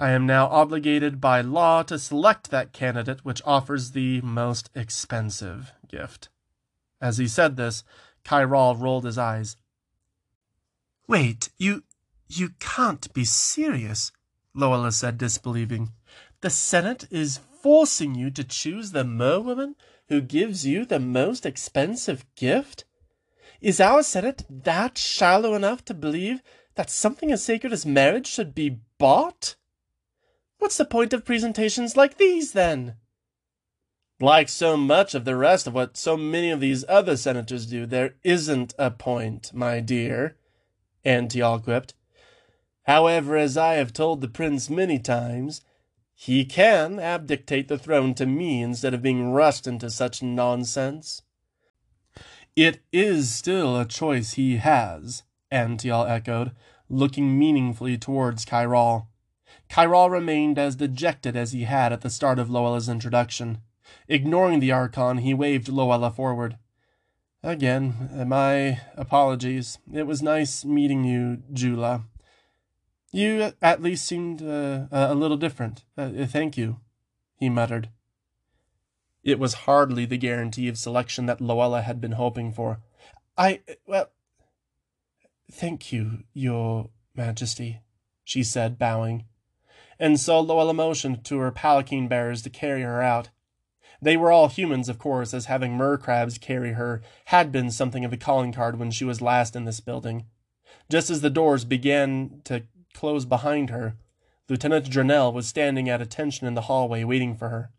I 0.00 0.10
am 0.10 0.26
now 0.26 0.46
obligated 0.46 1.20
by 1.20 1.40
law 1.40 1.84
to 1.84 1.98
select 1.98 2.50
that 2.50 2.72
candidate 2.72 3.24
which 3.24 3.42
offers 3.44 3.92
the 3.92 4.20
most 4.22 4.68
expensive 4.74 5.72
gift. 5.88 6.28
As 7.00 7.18
he 7.18 7.28
said 7.28 7.56
this, 7.56 7.84
Kyrall 8.24 8.80
rolled 8.80 9.04
his 9.04 9.18
eyes. 9.18 9.56
Wait, 11.06 11.50
you 11.56 11.84
you 12.28 12.50
can't 12.60 13.12
be 13.12 13.24
serious, 13.24 14.12
Luella 14.54 14.92
said, 14.92 15.18
disbelieving. 15.18 15.92
The 16.40 16.50
Senate 16.50 17.06
is 17.10 17.40
forcing 17.62 18.14
you 18.14 18.30
to 18.30 18.44
choose 18.44 18.92
the 18.92 19.04
merwoman 19.04 19.74
who 20.08 20.20
gives 20.20 20.66
you 20.66 20.84
the 20.84 21.00
most 21.00 21.44
expensive 21.44 22.24
gift? 22.34 22.84
Is 23.60 23.80
our 23.80 24.02
Senate 24.02 24.44
that 24.48 24.96
shallow 24.96 25.54
enough 25.54 25.84
to 25.86 25.94
believe 25.94 26.42
that 26.76 26.90
something 26.90 27.32
as 27.32 27.42
sacred 27.42 27.72
as 27.72 27.84
marriage 27.84 28.26
should 28.26 28.54
be 28.54 28.80
bought? 28.98 29.56
What's 30.58 30.76
the 30.76 30.84
point 30.84 31.12
of 31.12 31.24
presentations 31.24 31.96
like 31.96 32.18
these, 32.18 32.52
then? 32.52 32.94
Like 34.20 34.48
so 34.48 34.76
much 34.76 35.14
of 35.14 35.24
the 35.24 35.36
rest 35.36 35.66
of 35.66 35.74
what 35.74 35.96
so 35.96 36.16
many 36.16 36.50
of 36.50 36.60
these 36.60 36.84
other 36.88 37.16
senators 37.16 37.66
do, 37.66 37.86
there 37.86 38.14
isn't 38.24 38.74
a 38.78 38.90
point, 38.90 39.52
my 39.54 39.80
dear, 39.80 40.36
Antial 41.04 41.60
quipped. 41.60 41.94
However, 42.88 43.36
as 43.36 43.58
I 43.58 43.74
have 43.74 43.92
told 43.92 44.22
the 44.22 44.28
prince 44.28 44.70
many 44.70 44.98
times, 44.98 45.60
he 46.14 46.46
can 46.46 46.98
abdicate 46.98 47.68
the 47.68 47.76
throne 47.76 48.14
to 48.14 48.24
me 48.24 48.62
instead 48.62 48.94
of 48.94 49.02
being 49.02 49.30
rushed 49.30 49.66
into 49.66 49.90
such 49.90 50.22
nonsense. 50.22 51.20
It 52.56 52.80
is 52.90 53.30
still 53.30 53.78
a 53.78 53.84
choice 53.84 54.32
he 54.32 54.56
has, 54.56 55.22
Antial 55.50 56.06
echoed, 56.06 56.52
looking 56.88 57.38
meaningfully 57.38 57.98
towards 57.98 58.46
Kyrall. 58.46 59.08
Kyrall 59.68 60.10
remained 60.10 60.58
as 60.58 60.74
dejected 60.74 61.36
as 61.36 61.52
he 61.52 61.64
had 61.64 61.92
at 61.92 62.00
the 62.00 62.08
start 62.08 62.38
of 62.38 62.48
Luella's 62.48 62.88
introduction. 62.88 63.58
Ignoring 64.08 64.60
the 64.60 64.72
Archon, 64.72 65.18
he 65.18 65.34
waved 65.34 65.68
Luella 65.68 66.10
forward. 66.10 66.56
Again, 67.42 68.24
my 68.26 68.80
apologies. 68.96 69.78
It 69.92 70.06
was 70.06 70.22
nice 70.22 70.64
meeting 70.64 71.04
you, 71.04 71.42
Jula. 71.52 72.04
You 73.10 73.52
at 73.62 73.82
least 73.82 74.04
seemed 74.04 74.42
uh, 74.42 74.86
a 74.90 75.14
little 75.14 75.36
different. 75.36 75.84
Uh, 75.96 76.26
thank 76.26 76.56
you, 76.56 76.80
he 77.36 77.48
muttered. 77.48 77.88
It 79.24 79.38
was 79.38 79.54
hardly 79.54 80.04
the 80.04 80.18
guarantee 80.18 80.68
of 80.68 80.78
selection 80.78 81.26
that 81.26 81.40
Luella 81.40 81.82
had 81.82 82.00
been 82.00 82.12
hoping 82.12 82.52
for. 82.52 82.80
I, 83.36 83.60
well, 83.86 84.10
thank 85.50 85.92
you, 85.92 86.24
your 86.32 86.90
majesty, 87.14 87.80
she 88.24 88.42
said, 88.42 88.78
bowing. 88.78 89.24
And 89.98 90.20
so 90.20 90.40
Luella 90.40 90.74
motioned 90.74 91.24
to 91.24 91.38
her 91.38 91.50
palanquin 91.50 92.08
bearers 92.08 92.42
to 92.42 92.50
carry 92.50 92.82
her 92.82 93.02
out. 93.02 93.30
They 94.00 94.16
were 94.16 94.30
all 94.30 94.48
humans, 94.48 94.88
of 94.88 94.98
course, 94.98 95.34
as 95.34 95.46
having 95.46 95.76
mer 95.76 95.96
crabs 95.96 96.38
carry 96.38 96.74
her 96.74 97.02
had 97.26 97.50
been 97.50 97.70
something 97.70 98.04
of 98.04 98.12
a 98.12 98.16
calling 98.16 98.52
card 98.52 98.78
when 98.78 98.90
she 98.92 99.04
was 99.04 99.20
last 99.20 99.56
in 99.56 99.64
this 99.64 99.80
building. 99.80 100.26
Just 100.88 101.10
as 101.10 101.20
the 101.20 101.30
doors 101.30 101.64
began 101.64 102.40
to 102.44 102.62
close 102.98 103.24
behind 103.24 103.70
her, 103.70 103.96
Lieutenant 104.48 104.90
Drenell 104.90 105.32
was 105.32 105.46
standing 105.46 105.88
at 105.88 106.02
attention 106.02 106.46
in 106.46 106.54
the 106.54 106.62
hallway 106.62 107.04
waiting 107.04 107.36
for 107.36 107.48
her. 107.48 107.70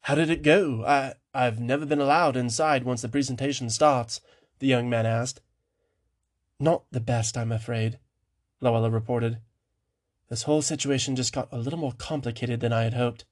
How 0.00 0.14
did 0.14 0.30
it 0.30 0.42
go? 0.42 0.84
I 0.84 1.14
I've 1.32 1.60
never 1.60 1.86
been 1.86 2.00
allowed 2.00 2.36
inside 2.36 2.84
once 2.84 3.02
the 3.02 3.08
presentation 3.08 3.70
starts, 3.70 4.20
the 4.58 4.66
young 4.66 4.90
man 4.90 5.06
asked. 5.06 5.40
Not 6.58 6.84
the 6.90 7.00
best, 7.00 7.36
I'm 7.36 7.52
afraid, 7.52 7.98
Luella 8.60 8.90
reported. 8.90 9.38
This 10.28 10.42
whole 10.42 10.62
situation 10.62 11.14
just 11.14 11.32
got 11.32 11.52
a 11.52 11.58
little 11.58 11.78
more 11.78 11.92
complicated 11.92 12.60
than 12.60 12.72
I 12.72 12.84
had 12.84 12.94
hoped 12.94 13.24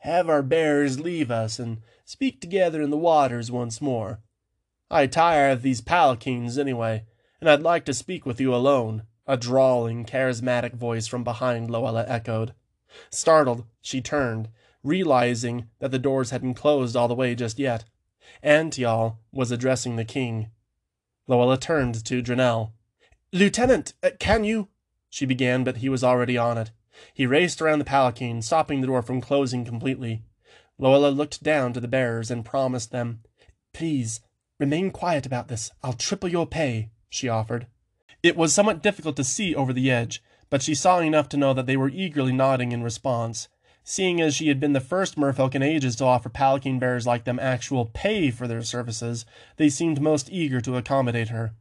have 0.00 0.30
our 0.30 0.42
bearers 0.42 0.98
leave 0.98 1.30
us 1.30 1.58
and 1.58 1.82
speak 2.04 2.40
together 2.40 2.80
in 2.82 2.90
the 2.90 2.96
waters 2.96 3.50
once 3.50 3.80
more. 3.80 4.20
I 4.90 5.06
tire 5.06 5.50
of 5.50 5.62
these 5.62 5.82
palanquins 5.82 6.58
anyway, 6.58 7.04
and 7.40 7.48
I'd 7.48 7.62
like 7.62 7.84
to 7.84 7.94
speak 7.94 8.24
with 8.24 8.40
you 8.40 8.54
alone, 8.54 9.04
a 9.30 9.36
drawling, 9.36 10.04
charismatic 10.04 10.74
voice 10.74 11.06
from 11.06 11.22
behind 11.22 11.70
Luella 11.70 12.04
echoed. 12.08 12.52
Startled, 13.10 13.64
she 13.80 14.00
turned, 14.00 14.48
realizing 14.82 15.68
that 15.78 15.92
the 15.92 16.00
doors 16.00 16.30
hadn't 16.30 16.54
closed 16.54 16.96
all 16.96 17.06
the 17.06 17.14
way 17.14 17.36
just 17.36 17.56
yet. 17.56 17.84
Antial 18.42 19.20
was 19.30 19.52
addressing 19.52 19.94
the 19.94 20.04
king. 20.04 20.50
Luella 21.28 21.56
turned 21.56 22.04
to 22.04 22.20
Drenell. 22.20 22.72
Lieutenant, 23.32 23.94
uh, 24.02 24.10
can 24.18 24.42
you? 24.42 24.66
She 25.08 25.26
began, 25.26 25.62
but 25.62 25.76
he 25.76 25.88
was 25.88 26.02
already 26.02 26.36
on 26.36 26.58
it. 26.58 26.72
He 27.14 27.24
raced 27.24 27.62
around 27.62 27.78
the 27.78 27.84
palanquin, 27.84 28.42
stopping 28.42 28.80
the 28.80 28.88
door 28.88 29.00
from 29.00 29.20
closing 29.20 29.64
completely. 29.64 30.24
Luella 30.76 31.10
looked 31.10 31.40
down 31.40 31.72
to 31.74 31.80
the 31.80 31.86
bearers 31.86 32.32
and 32.32 32.44
promised 32.44 32.90
them, 32.90 33.22
Please, 33.72 34.22
remain 34.58 34.90
quiet 34.90 35.24
about 35.24 35.46
this. 35.46 35.70
I'll 35.84 35.92
triple 35.92 36.28
your 36.28 36.48
pay, 36.48 36.90
she 37.08 37.28
offered. 37.28 37.68
It 38.22 38.36
was 38.36 38.52
somewhat 38.52 38.82
difficult 38.82 39.16
to 39.16 39.24
see 39.24 39.54
over 39.54 39.72
the 39.72 39.90
edge, 39.90 40.22
but 40.50 40.62
she 40.62 40.74
saw 40.74 40.98
enough 40.98 41.28
to 41.30 41.36
know 41.36 41.54
that 41.54 41.66
they 41.66 41.76
were 41.76 41.88
eagerly 41.88 42.32
nodding 42.32 42.72
in 42.72 42.82
response. 42.82 43.48
Seeing 43.82 44.20
as 44.20 44.34
she 44.34 44.48
had 44.48 44.60
been 44.60 44.74
the 44.74 44.80
first 44.80 45.16
merfolk 45.16 45.54
in 45.54 45.62
ages 45.62 45.96
to 45.96 46.04
offer 46.04 46.28
palanquin 46.28 46.78
bearers 46.78 47.06
like 47.06 47.24
them 47.24 47.38
actual 47.38 47.86
pay 47.86 48.30
for 48.30 48.46
their 48.46 48.62
services, 48.62 49.24
they 49.56 49.70
seemed 49.70 50.02
most 50.02 50.30
eager 50.30 50.60
to 50.60 50.76
accommodate 50.76 51.28
her. 51.28 51.54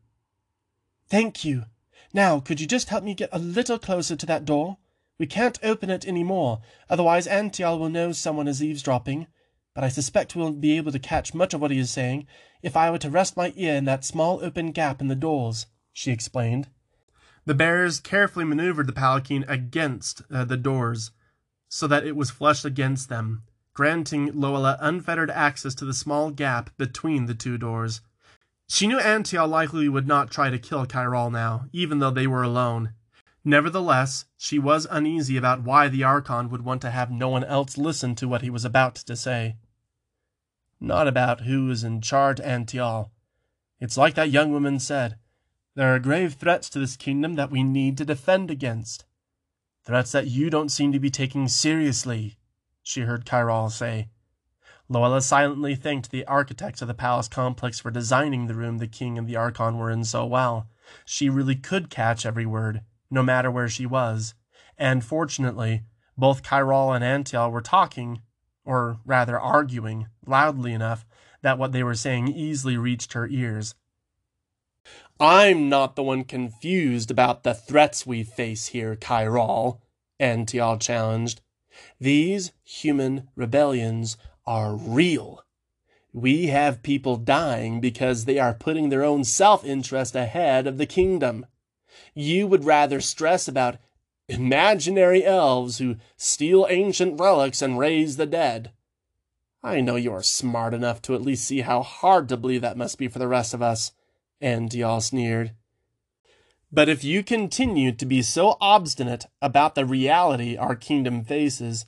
Thank 1.07 1.45
you. 1.45 1.65
Now, 2.13 2.39
could 2.39 2.59
you 2.59 2.67
just 2.67 2.89
help 2.89 3.03
me 3.03 3.13
get 3.13 3.29
a 3.31 3.39
little 3.39 3.79
closer 3.79 4.15
to 4.17 4.25
that 4.25 4.45
door? 4.45 4.77
We 5.17 5.27
can't 5.27 5.59
open 5.63 5.89
it 5.89 6.07
any 6.07 6.23
more, 6.23 6.59
otherwise 6.89 7.27
Antial 7.27 7.79
will 7.79 7.89
know 7.89 8.11
someone 8.11 8.47
is 8.47 8.61
eavesdropping. 8.61 9.27
But 9.73 9.83
I 9.83 9.89
suspect 9.89 10.35
we 10.35 10.41
won't 10.41 10.59
be 10.59 10.75
able 10.75 10.91
to 10.91 10.99
catch 10.99 11.33
much 11.33 11.53
of 11.53 11.61
what 11.61 11.71
he 11.71 11.79
is 11.79 11.89
saying 11.89 12.27
if 12.61 12.75
I 12.75 12.91
were 12.91 12.97
to 12.97 13.09
rest 13.09 13.37
my 13.37 13.53
ear 13.55 13.75
in 13.75 13.85
that 13.85 14.03
small 14.03 14.43
open 14.43 14.71
gap 14.71 14.99
in 14.99 15.07
the 15.07 15.15
doors, 15.15 15.67
she 15.99 16.11
explained. 16.11 16.69
The 17.43 17.53
bearers 17.53 17.99
carefully 17.99 18.45
maneuvered 18.45 18.87
the 18.87 18.93
palanquin 18.93 19.43
against 19.49 20.21
uh, 20.31 20.45
the 20.45 20.55
doors 20.55 21.11
so 21.67 21.87
that 21.87 22.05
it 22.05 22.15
was 22.15 22.31
flushed 22.31 22.63
against 22.63 23.09
them, 23.09 23.43
granting 23.73 24.31
Luella 24.31 24.77
unfettered 24.79 25.29
access 25.29 25.75
to 25.75 25.85
the 25.85 25.93
small 25.93 26.31
gap 26.31 26.69
between 26.77 27.25
the 27.25 27.35
two 27.35 27.57
doors. 27.57 27.99
She 28.67 28.87
knew 28.87 28.97
Antial 28.99 29.47
likely 29.47 29.89
would 29.89 30.07
not 30.07 30.31
try 30.31 30.49
to 30.49 30.57
kill 30.57 30.85
Chiral 30.85 31.31
now, 31.31 31.65
even 31.73 31.99
though 31.99 32.11
they 32.11 32.27
were 32.27 32.43
alone. 32.43 32.93
Nevertheless, 33.43 34.25
she 34.37 34.57
was 34.57 34.87
uneasy 34.89 35.35
about 35.35 35.63
why 35.63 35.89
the 35.89 36.03
Archon 36.03 36.49
would 36.49 36.63
want 36.63 36.81
to 36.83 36.91
have 36.91 37.11
no 37.11 37.27
one 37.29 37.43
else 37.43 37.77
listen 37.77 38.15
to 38.15 38.27
what 38.27 38.41
he 38.41 38.49
was 38.49 38.63
about 38.63 38.95
to 38.95 39.15
say. 39.15 39.57
Not 40.79 41.07
about 41.07 41.41
who 41.41 41.69
is 41.69 41.83
in 41.83 41.99
charge, 41.99 42.39
Antial. 42.39 43.11
It's 43.81 43.97
like 43.97 44.15
that 44.15 44.31
young 44.31 44.51
woman 44.51 44.79
said. 44.79 45.17
There 45.79 45.95
are 45.95 45.99
grave 45.99 46.33
threats 46.33 46.69
to 46.71 46.79
this 46.79 46.97
kingdom 46.97 47.35
that 47.35 47.51
we 47.51 47.63
need 47.63 47.97
to 47.99 48.03
defend 48.03 48.51
against. 48.51 49.05
Threats 49.85 50.11
that 50.11 50.27
you 50.27 50.49
don't 50.49 50.67
seem 50.67 50.91
to 50.91 50.99
be 50.99 51.09
taking 51.09 51.47
seriously, 51.47 52.37
she 52.83 53.03
heard 53.03 53.25
Chiral 53.25 53.71
say. 53.71 54.09
Luella 54.89 55.21
silently 55.21 55.75
thanked 55.75 56.11
the 56.11 56.25
architects 56.25 56.81
of 56.81 56.89
the 56.89 56.93
palace 56.93 57.29
complex 57.29 57.79
for 57.79 57.91
designing 57.91 58.47
the 58.47 58.55
room 58.55 58.79
the 58.79 58.87
king 58.87 59.17
and 59.17 59.25
the 59.25 59.37
Archon 59.37 59.77
were 59.77 59.89
in 59.89 60.03
so 60.03 60.25
well. 60.25 60.67
She 61.05 61.29
really 61.29 61.55
could 61.55 61.89
catch 61.89 62.25
every 62.25 62.45
word, 62.45 62.81
no 63.09 63.23
matter 63.23 63.49
where 63.49 63.69
she 63.69 63.85
was, 63.85 64.33
and 64.77 65.01
fortunately, 65.01 65.83
both 66.17 66.43
Chiral 66.43 66.93
and 66.93 67.05
Antial 67.05 67.51
were 67.51 67.61
talking, 67.61 68.21
or 68.65 68.99
rather 69.05 69.39
arguing, 69.39 70.07
loudly 70.27 70.73
enough 70.73 71.05
that 71.41 71.57
what 71.57 71.71
they 71.71 71.83
were 71.83 71.95
saying 71.95 72.27
easily 72.27 72.75
reached 72.75 73.13
her 73.13 73.29
ears. 73.29 73.75
I'm 75.21 75.67
not 75.67 75.97
the 75.97 76.03
one 76.03 76.23
confused 76.23 77.11
about 77.11 77.43
the 77.43 77.53
threats 77.53 78.07
we 78.07 78.23
face 78.23 78.67
here, 78.67 78.95
Chiral, 78.95 79.79
Antial 80.17 80.77
challenged. 80.77 81.41
These 81.99 82.53
human 82.63 83.27
rebellions 83.35 84.15
are 84.47 84.77
real. 84.77 85.43
We 86.13 86.47
have 86.47 86.83
people 86.83 87.17
dying 87.17 87.81
because 87.81 88.23
they 88.23 88.39
are 88.39 88.53
putting 88.53 88.87
their 88.87 89.03
own 89.03 89.25
self 89.25 89.65
interest 89.65 90.15
ahead 90.15 90.65
of 90.67 90.77
the 90.77 90.85
kingdom. 90.85 91.45
You 92.13 92.47
would 92.47 92.63
rather 92.63 93.01
stress 93.01 93.47
about 93.49 93.77
imaginary 94.29 95.25
elves 95.25 95.79
who 95.79 95.97
steal 96.15 96.65
ancient 96.69 97.19
relics 97.19 97.61
and 97.61 97.77
raise 97.77 98.15
the 98.15 98.25
dead. 98.25 98.71
I 99.61 99.81
know 99.81 99.97
you 99.97 100.13
are 100.13 100.23
smart 100.23 100.73
enough 100.73 101.01
to 101.03 101.15
at 101.15 101.21
least 101.21 101.45
see 101.45 101.61
how 101.61 101.83
hard 101.83 102.29
to 102.29 102.37
believe 102.37 102.61
that 102.61 102.77
must 102.77 102.97
be 102.97 103.09
for 103.09 103.19
the 103.19 103.27
rest 103.27 103.53
of 103.53 103.61
us. 103.61 103.91
Antial 104.41 105.01
sneered. 105.01 105.53
But 106.71 106.87
if 106.89 107.03
you 107.03 107.23
continue 107.23 107.91
to 107.93 108.05
be 108.05 108.21
so 108.21 108.57
obstinate 108.61 109.25
about 109.41 109.75
the 109.75 109.85
reality 109.85 110.55
our 110.55 110.75
kingdom 110.75 111.23
faces, 111.23 111.85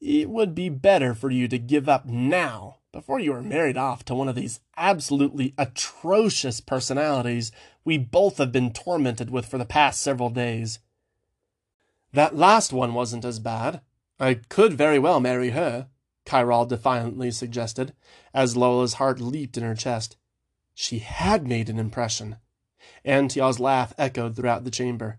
it 0.00 0.30
would 0.30 0.54
be 0.54 0.68
better 0.68 1.14
for 1.14 1.30
you 1.30 1.48
to 1.48 1.58
give 1.58 1.88
up 1.88 2.06
now 2.06 2.76
before 2.92 3.18
you 3.18 3.32
are 3.32 3.42
married 3.42 3.76
off 3.76 4.04
to 4.04 4.14
one 4.14 4.28
of 4.28 4.34
these 4.36 4.60
absolutely 4.76 5.54
atrocious 5.58 6.60
personalities 6.60 7.52
we 7.84 7.98
both 7.98 8.38
have 8.38 8.52
been 8.52 8.72
tormented 8.72 9.30
with 9.30 9.46
for 9.46 9.58
the 9.58 9.64
past 9.64 10.00
several 10.00 10.30
days. 10.30 10.78
That 12.12 12.36
last 12.36 12.72
one 12.72 12.94
wasn't 12.94 13.24
as 13.24 13.38
bad. 13.38 13.80
I 14.18 14.34
could 14.48 14.74
very 14.74 14.98
well 14.98 15.20
marry 15.20 15.50
her, 15.50 15.88
Chiral 16.24 16.66
defiantly 16.66 17.30
suggested, 17.30 17.92
as 18.32 18.56
Luella's 18.56 18.94
heart 18.94 19.20
leaped 19.20 19.56
in 19.58 19.62
her 19.62 19.74
chest. 19.74 20.16
She 20.78 20.98
had 20.98 21.48
made 21.48 21.70
an 21.70 21.78
impression. 21.78 22.36
Antial's 23.02 23.58
laugh 23.58 23.94
echoed 23.96 24.36
throughout 24.36 24.64
the 24.64 24.70
chamber. 24.70 25.18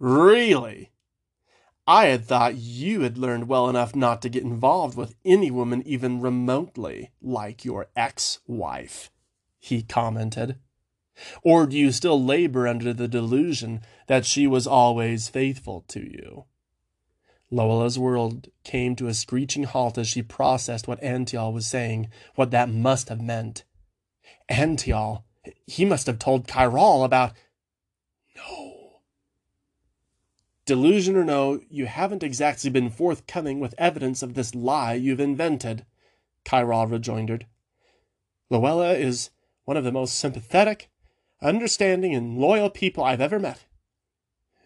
Really? 0.00 0.90
I 1.86 2.06
had 2.06 2.24
thought 2.24 2.56
you 2.56 3.02
had 3.02 3.16
learned 3.16 3.46
well 3.46 3.68
enough 3.68 3.94
not 3.94 4.20
to 4.22 4.28
get 4.28 4.42
involved 4.42 4.96
with 4.96 5.14
any 5.24 5.48
woman 5.48 5.80
even 5.86 6.20
remotely 6.20 7.12
like 7.22 7.64
your 7.64 7.86
ex 7.94 8.40
wife, 8.48 9.12
he 9.60 9.80
commented. 9.80 10.56
Or 11.44 11.66
do 11.66 11.78
you 11.78 11.92
still 11.92 12.20
labor 12.20 12.66
under 12.66 12.92
the 12.92 13.06
delusion 13.06 13.80
that 14.08 14.26
she 14.26 14.48
was 14.48 14.66
always 14.66 15.28
faithful 15.28 15.84
to 15.86 16.00
you? 16.00 16.46
Luella's 17.48 17.96
world 17.96 18.48
came 18.64 18.96
to 18.96 19.06
a 19.06 19.14
screeching 19.14 19.62
halt 19.62 19.98
as 19.98 20.08
she 20.08 20.20
processed 20.20 20.88
what 20.88 21.00
Antial 21.00 21.52
was 21.52 21.64
saying, 21.64 22.08
what 22.34 22.50
that 22.50 22.68
must 22.68 23.08
have 23.08 23.20
meant. 23.20 23.62
Antial. 24.48 25.24
He 25.66 25.84
must 25.84 26.06
have 26.06 26.18
told 26.18 26.46
Chiral 26.46 27.04
about. 27.04 27.32
No. 28.36 29.00
Delusion 30.66 31.16
or 31.16 31.24
no, 31.24 31.60
you 31.68 31.86
haven't 31.86 32.22
exactly 32.22 32.70
been 32.70 32.90
forthcoming 32.90 33.60
with 33.60 33.74
evidence 33.76 34.22
of 34.22 34.34
this 34.34 34.54
lie 34.54 34.94
you've 34.94 35.20
invented, 35.20 35.84
Chiral 36.44 36.90
rejoined. 36.90 37.46
Luella 38.50 38.94
is 38.94 39.30
one 39.64 39.76
of 39.76 39.84
the 39.84 39.92
most 39.92 40.18
sympathetic, 40.18 40.88
understanding, 41.42 42.14
and 42.14 42.38
loyal 42.38 42.70
people 42.70 43.04
I've 43.04 43.20
ever 43.20 43.38
met. 43.38 43.64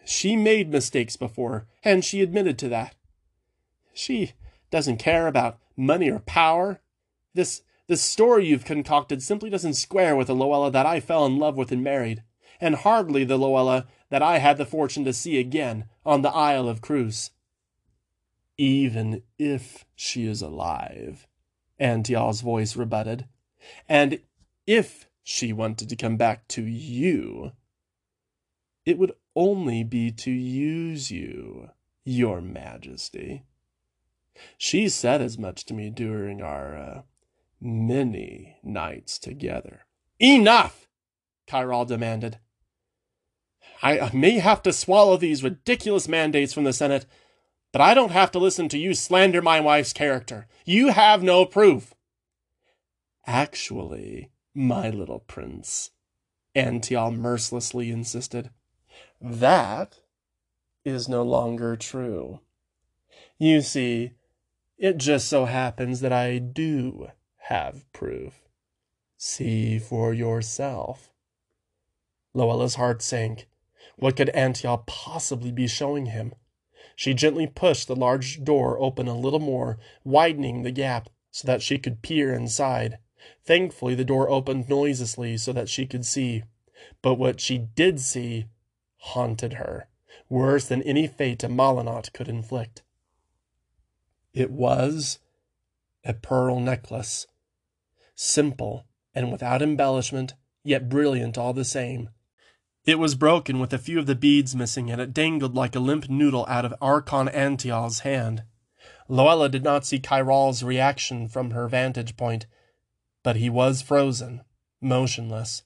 She 0.04 0.36
made 0.36 0.70
mistakes 0.70 1.16
before, 1.16 1.66
and 1.84 2.04
she 2.04 2.22
admitted 2.22 2.58
to 2.58 2.68
that. 2.68 2.94
She 3.92 4.32
doesn't 4.70 4.98
care 4.98 5.26
about 5.26 5.58
money 5.76 6.10
or 6.10 6.20
power. 6.20 6.80
This 7.34 7.62
the 7.88 7.96
story 7.96 8.46
you've 8.46 8.66
concocted 8.66 9.22
simply 9.22 9.48
doesn't 9.48 9.74
square 9.74 10.14
with 10.14 10.26
the 10.26 10.34
Luella 10.34 10.70
that 10.70 10.86
I 10.86 11.00
fell 11.00 11.24
in 11.24 11.38
love 11.38 11.56
with 11.56 11.72
and 11.72 11.82
married, 11.82 12.22
and 12.60 12.74
hardly 12.76 13.24
the 13.24 13.38
Luella 13.38 13.86
that 14.10 14.22
I 14.22 14.38
had 14.38 14.58
the 14.58 14.66
fortune 14.66 15.04
to 15.06 15.12
see 15.12 15.38
again 15.38 15.86
on 16.04 16.22
the 16.22 16.30
Isle 16.30 16.68
of 16.68 16.82
Cruz. 16.82 17.30
Even 18.58 19.22
if 19.38 19.86
she 19.96 20.26
is 20.26 20.42
alive, 20.42 21.26
Antial's 21.78 22.42
voice 22.42 22.76
rebutted, 22.76 23.26
and 23.88 24.20
if 24.66 25.08
she 25.22 25.52
wanted 25.52 25.88
to 25.88 25.96
come 25.96 26.16
back 26.16 26.46
to 26.48 26.62
you, 26.62 27.52
it 28.84 28.98
would 28.98 29.12
only 29.34 29.82
be 29.82 30.10
to 30.10 30.30
use 30.30 31.10
you, 31.10 31.70
your 32.04 32.40
majesty. 32.40 33.44
She 34.56 34.88
said 34.88 35.22
as 35.22 35.38
much 35.38 35.64
to 35.66 35.74
me 35.74 35.90
during 35.90 36.42
our 36.42 36.76
uh, 36.76 37.02
many 37.60 38.56
nights 38.62 39.18
together. 39.18 39.86
Enough! 40.20 40.88
Chiral 41.48 41.86
demanded. 41.86 42.38
I 43.82 44.10
may 44.12 44.38
have 44.38 44.62
to 44.62 44.72
swallow 44.72 45.16
these 45.16 45.44
ridiculous 45.44 46.08
mandates 46.08 46.52
from 46.52 46.64
the 46.64 46.72
Senate, 46.72 47.06
but 47.72 47.80
I 47.80 47.94
don't 47.94 48.10
have 48.10 48.32
to 48.32 48.38
listen 48.38 48.68
to 48.70 48.78
you 48.78 48.92
slander 48.94 49.40
my 49.40 49.60
wife's 49.60 49.92
character. 49.92 50.48
You 50.64 50.88
have 50.88 51.22
no 51.22 51.44
proof. 51.44 51.94
Actually, 53.26 54.30
my 54.54 54.90
little 54.90 55.20
prince, 55.20 55.90
Antial 56.56 57.12
mercilessly 57.12 57.90
insisted, 57.90 58.50
that 59.20 60.00
is 60.84 61.08
no 61.08 61.22
longer 61.22 61.76
true. 61.76 62.40
You 63.38 63.60
see, 63.60 64.12
it 64.76 64.96
just 64.96 65.28
so 65.28 65.44
happens 65.44 66.00
that 66.00 66.12
I 66.12 66.38
do 66.38 67.10
have 67.48 67.90
proof. 67.94 68.42
See 69.16 69.78
for 69.78 70.12
yourself. 70.12 71.10
Luella's 72.34 72.74
heart 72.74 73.00
sank. 73.00 73.48
What 73.96 74.16
could 74.16 74.28
Antial 74.34 74.84
possibly 74.86 75.50
be 75.50 75.66
showing 75.66 76.06
him? 76.06 76.34
She 76.94 77.14
gently 77.14 77.46
pushed 77.46 77.88
the 77.88 77.96
large 77.96 78.44
door 78.44 78.78
open 78.78 79.08
a 79.08 79.16
little 79.16 79.38
more, 79.38 79.78
widening 80.04 80.62
the 80.62 80.70
gap 80.70 81.08
so 81.30 81.46
that 81.46 81.62
she 81.62 81.78
could 81.78 82.02
peer 82.02 82.34
inside. 82.34 82.98
Thankfully, 83.44 83.94
the 83.94 84.04
door 84.04 84.28
opened 84.28 84.68
noiselessly 84.68 85.38
so 85.38 85.54
that 85.54 85.70
she 85.70 85.86
could 85.86 86.04
see. 86.04 86.42
But 87.00 87.14
what 87.14 87.40
she 87.40 87.56
did 87.56 87.98
see 87.98 88.44
haunted 88.98 89.54
her, 89.54 89.88
worse 90.28 90.66
than 90.66 90.82
any 90.82 91.06
fate 91.06 91.42
a 91.42 91.48
Malinot 91.48 92.12
could 92.12 92.28
inflict. 92.28 92.82
It 94.34 94.50
was 94.50 95.18
a 96.04 96.12
pearl 96.12 96.60
necklace 96.60 97.26
simple 98.18 98.84
and 99.14 99.30
without 99.30 99.62
embellishment, 99.62 100.34
yet 100.64 100.88
brilliant 100.88 101.38
all 101.38 101.52
the 101.52 101.64
same. 101.64 102.10
It 102.84 102.98
was 102.98 103.14
broken 103.14 103.60
with 103.60 103.72
a 103.72 103.78
few 103.78 103.98
of 103.98 104.06
the 104.06 104.14
beads 104.14 104.56
missing, 104.56 104.90
and 104.90 105.00
it 105.00 105.14
dangled 105.14 105.54
like 105.54 105.76
a 105.76 105.80
limp 105.80 106.08
noodle 106.08 106.44
out 106.48 106.64
of 106.64 106.74
Archon 106.80 107.28
Antial's 107.28 108.00
hand. 108.00 108.42
Luella 109.08 109.48
did 109.48 109.62
not 109.62 109.86
see 109.86 110.00
Chiral's 110.00 110.62
reaction 110.62 111.28
from 111.28 111.52
her 111.52 111.68
vantage 111.68 112.16
point, 112.16 112.46
but 113.22 113.36
he 113.36 113.48
was 113.48 113.82
frozen, 113.82 114.42
motionless. 114.80 115.62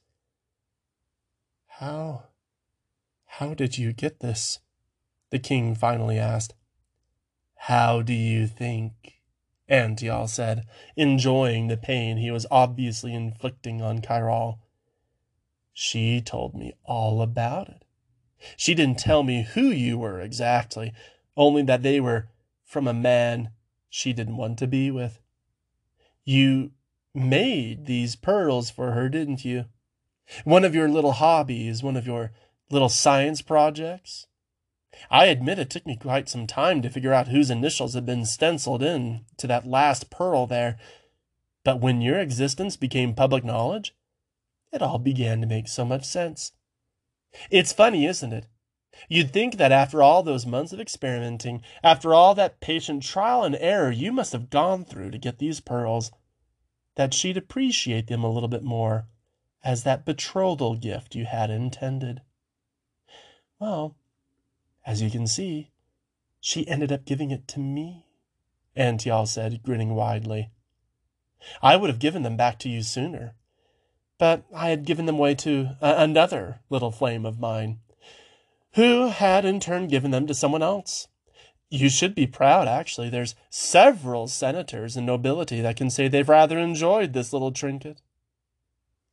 How. 1.79 2.25
how 3.25 3.53
did 3.53 3.77
you 3.77 3.93
get 3.93 4.19
this? 4.19 4.59
The 5.31 5.39
king 5.39 5.75
finally 5.75 6.19
asked. 6.19 6.53
How 7.55 8.01
do 8.01 8.13
you 8.13 8.45
think? 8.45 9.22
Antial 9.69 10.27
said, 10.27 10.65
enjoying 10.95 11.67
the 11.67 11.77
pain 11.77 12.17
he 12.17 12.31
was 12.31 12.45
obviously 12.51 13.13
inflicting 13.13 13.81
on 13.81 14.01
Chiral. 14.01 14.59
She 15.71 16.21
told 16.21 16.53
me 16.53 16.73
all 16.83 17.21
about 17.21 17.69
it. 17.69 17.85
She 18.57 18.75
didn't 18.75 18.99
tell 18.99 19.23
me 19.23 19.43
who 19.43 19.67
you 19.67 19.97
were 19.97 20.19
exactly, 20.19 20.93
only 21.37 21.63
that 21.63 21.81
they 21.81 21.99
were 21.99 22.27
from 22.63 22.87
a 22.87 22.93
man 22.93 23.51
she 23.89 24.13
didn't 24.13 24.37
want 24.37 24.59
to 24.59 24.67
be 24.67 24.91
with. 24.91 25.19
You 26.25 26.71
made 27.13 27.85
these 27.85 28.15
pearls 28.15 28.69
for 28.69 28.91
her, 28.91 29.07
didn't 29.09 29.45
you? 29.45 29.65
One 30.43 30.65
of 30.65 30.75
your 30.75 30.89
little 30.89 31.13
hobbies, 31.13 31.83
one 31.83 31.95
of 31.95 32.07
your 32.07 32.31
little 32.69 32.89
science 32.89 33.41
projects? 33.41 34.27
I 35.09 35.25
admit 35.25 35.59
it 35.59 35.69
took 35.69 35.85
me 35.85 35.95
quite 35.95 36.29
some 36.29 36.47
time 36.47 36.81
to 36.81 36.89
figure 36.89 37.13
out 37.13 37.29
whose 37.29 37.49
initials 37.49 37.93
had 37.93 38.05
been 38.05 38.25
stenciled 38.25 38.83
in 38.83 39.25
to 39.37 39.47
that 39.47 39.67
last 39.67 40.09
pearl 40.09 40.45
there, 40.47 40.77
but 41.63 41.79
when 41.79 42.01
your 42.01 42.19
existence 42.19 42.77
became 42.77 43.15
public 43.15 43.43
knowledge, 43.43 43.95
it 44.71 44.81
all 44.81 44.99
began 44.99 45.41
to 45.41 45.47
make 45.47 45.67
so 45.67 45.85
much 45.85 46.03
sense. 46.03 46.51
It's 47.49 47.73
funny, 47.73 48.05
isn't 48.05 48.33
it? 48.33 48.47
You'd 49.09 49.33
think 49.33 49.57
that 49.57 49.71
after 49.71 50.03
all 50.03 50.21
those 50.21 50.45
months 50.45 50.71
of 50.71 50.79
experimenting, 50.79 51.63
after 51.83 52.13
all 52.13 52.35
that 52.35 52.59
patient 52.59 53.01
trial 53.01 53.43
and 53.43 53.55
error 53.55 53.91
you 53.91 54.11
must 54.11 54.33
have 54.33 54.51
gone 54.51 54.85
through 54.85 55.11
to 55.11 55.17
get 55.17 55.39
these 55.39 55.59
pearls, 55.59 56.11
that 56.95 57.13
she'd 57.13 57.37
appreciate 57.37 58.07
them 58.07 58.23
a 58.23 58.29
little 58.29 58.49
bit 58.49 58.63
more 58.63 59.07
as 59.63 59.83
that 59.83 60.05
betrothal 60.05 60.75
gift 60.75 61.15
you 61.15 61.25
had 61.25 61.49
intended. 61.49 62.21
Well, 63.59 63.95
as 64.85 65.01
you 65.01 65.09
can 65.09 65.27
see, 65.27 65.71
she 66.39 66.67
ended 66.67 66.91
up 66.91 67.05
giving 67.05 67.31
it 67.31 67.47
to 67.49 67.59
me, 67.59 68.05
Antial 68.75 69.25
said, 69.25 69.63
grinning 69.63 69.95
widely. 69.95 70.51
I 71.61 71.75
would 71.75 71.89
have 71.89 71.99
given 71.99 72.23
them 72.23 72.37
back 72.37 72.59
to 72.59 72.69
you 72.69 72.81
sooner, 72.81 73.35
but 74.17 74.43
I 74.53 74.69
had 74.69 74.85
given 74.85 75.05
them 75.05 75.15
away 75.15 75.35
to 75.35 75.77
uh, 75.81 75.95
another 75.97 76.59
little 76.69 76.91
flame 76.91 77.25
of 77.25 77.39
mine, 77.39 77.79
who 78.73 79.07
had 79.09 79.45
in 79.45 79.59
turn 79.59 79.87
given 79.87 80.11
them 80.11 80.27
to 80.27 80.33
someone 80.33 80.63
else. 80.63 81.07
You 81.69 81.89
should 81.89 82.13
be 82.13 82.27
proud, 82.27 82.67
actually. 82.67 83.09
There's 83.09 83.35
several 83.49 84.27
senators 84.27 84.95
and 84.95 85.05
nobility 85.05 85.61
that 85.61 85.75
can 85.75 85.89
say 85.89 86.07
they've 86.07 86.27
rather 86.27 86.57
enjoyed 86.57 87.13
this 87.13 87.33
little 87.33 87.51
trinket. 87.51 88.01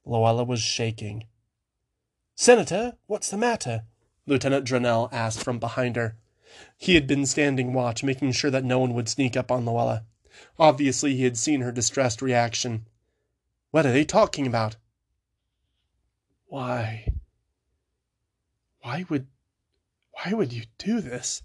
Luella 0.04 0.44
was 0.44 0.60
shaking. 0.60 1.26
Senator, 2.34 2.94
what's 3.06 3.30
the 3.30 3.36
matter? 3.36 3.84
Lieutenant 4.30 4.64
Dronel 4.64 5.12
asked 5.12 5.42
from 5.42 5.58
behind 5.58 5.96
her. 5.96 6.16
He 6.78 6.94
had 6.94 7.08
been 7.08 7.26
standing 7.26 7.72
watch, 7.72 8.04
making 8.04 8.30
sure 8.30 8.50
that 8.52 8.62
no 8.62 8.78
one 8.78 8.94
would 8.94 9.08
sneak 9.08 9.36
up 9.36 9.50
on 9.50 9.66
Luella. 9.66 10.04
Obviously, 10.56 11.16
he 11.16 11.24
had 11.24 11.36
seen 11.36 11.62
her 11.62 11.72
distressed 11.72 12.22
reaction. 12.22 12.86
What 13.72 13.84
are 13.86 13.92
they 13.92 14.04
talking 14.04 14.46
about? 14.46 14.76
Why? 16.46 17.08
Why 18.82 19.04
would. 19.08 19.26
Why 20.12 20.32
would 20.32 20.52
you 20.52 20.62
do 20.78 21.00
this? 21.00 21.42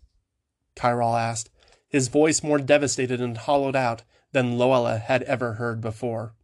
Chiral 0.76 1.19
asked, 1.19 1.50
his 1.88 2.08
voice 2.08 2.43
more 2.43 2.60
devastated 2.60 3.19
and 3.19 3.36
hollowed 3.36 3.76
out 3.76 4.04
than 4.32 4.60
Luella 4.60 5.00
had 5.00 5.24
ever 5.24 5.54
heard 5.54 5.82
before. 5.82 6.36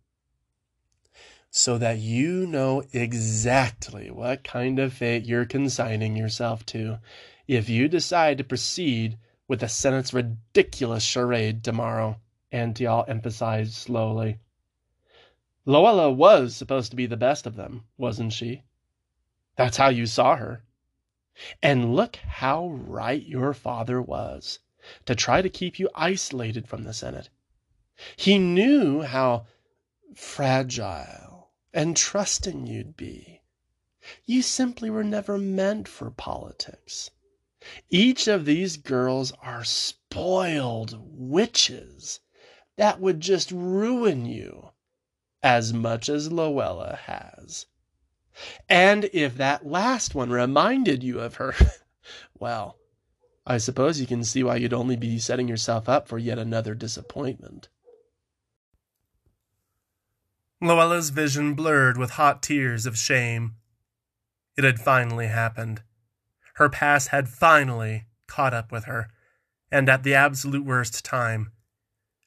So 1.54 1.78
that 1.80 2.00
you 2.00 2.48
know 2.48 2.82
exactly 2.94 4.10
what 4.10 4.42
kind 4.44 4.80
of 4.80 4.94
fate 4.94 5.26
you're 5.26 5.46
consigning 5.46 6.16
yourself 6.16 6.66
to 6.68 7.00
if 7.46 7.68
you 7.68 7.90
decide 7.90 8.38
to 8.38 8.46
proceed 8.46 9.18
with 9.50 9.60
the 9.60 9.68
Senate's 9.68 10.14
ridiculous 10.14 11.04
charade 11.04 11.62
tomorrow, 11.62 12.22
Antial 12.54 13.04
emphasized 13.06 13.74
slowly. 13.74 14.40
Luella 15.66 16.10
was 16.10 16.56
supposed 16.56 16.92
to 16.92 16.96
be 16.96 17.06
the 17.06 17.18
best 17.18 17.46
of 17.46 17.58
them, 17.58 17.84
wasn't 17.98 18.32
she? 18.32 18.64
That's 19.58 19.76
how 19.76 19.90
you 19.90 20.06
saw 20.06 20.38
her. 20.38 20.64
And 21.62 21.94
look 21.94 22.16
how 22.16 22.70
right 22.70 23.26
your 23.26 23.54
father 23.54 24.02
was 24.02 24.60
to 25.06 25.16
try 25.16 25.42
to 25.42 25.50
keep 25.50 25.78
you 25.78 25.90
isolated 25.94 26.70
from 26.70 26.86
the 26.86 26.94
Senate. 26.94 27.30
He 28.16 28.40
knew 28.40 29.02
how 29.02 29.48
fragile 30.16 31.31
and 31.74 31.96
trusting 31.96 32.68
you'd 32.68 32.98
be. 32.98 33.42
You 34.26 34.42
simply 34.42 34.90
were 34.90 35.04
never 35.04 35.38
meant 35.38 35.88
for 35.88 36.10
politics. 36.12 37.12
Each 37.90 38.28
of 38.28 38.46
these 38.46 38.78
girls 38.78 39.32
are 39.44 39.64
spoiled 39.64 40.98
witches 41.00 42.20
that 42.78 43.00
would 43.00 43.20
just 43.20 43.52
ruin 43.52 44.26
you 44.26 44.72
as 45.44 45.72
much 45.72 46.10
as 46.10 46.32
Luella 46.32 46.96
has. 47.06 47.68
And 48.68 49.06
if 49.14 49.36
that 49.38 49.66
last 49.68 50.16
one 50.16 50.32
reminded 50.32 51.04
you 51.04 51.20
of 51.20 51.36
her, 51.36 51.54
well, 52.40 52.80
I 53.46 53.60
suppose 53.60 54.00
you 54.00 54.08
can 54.08 54.24
see 54.24 54.44
why 54.44 54.56
you'd 54.56 54.74
only 54.74 54.96
be 54.96 55.20
setting 55.20 55.48
yourself 55.48 55.88
up 55.88 56.08
for 56.08 56.18
yet 56.18 56.40
another 56.40 56.74
disappointment. 56.74 57.70
Luella's 60.64 61.10
vision 61.10 61.56
blurred 61.56 61.98
with 61.98 62.12
hot 62.12 62.44
tears 62.44 62.86
of 62.86 62.96
shame. 62.96 63.56
It 64.56 64.64
had 64.64 64.80
finally 64.80 65.28
happened. 65.28 65.82
Her 66.56 66.70
past 66.70 67.08
had 67.08 67.28
finally 67.28 68.06
caught 68.28 68.54
up 68.54 68.72
with 68.72 68.86
her, 68.86 69.10
and 69.72 69.90
at 69.90 70.04
the 70.04 70.14
absolute 70.14 70.64
worst 70.64 71.04
time. 71.04 71.52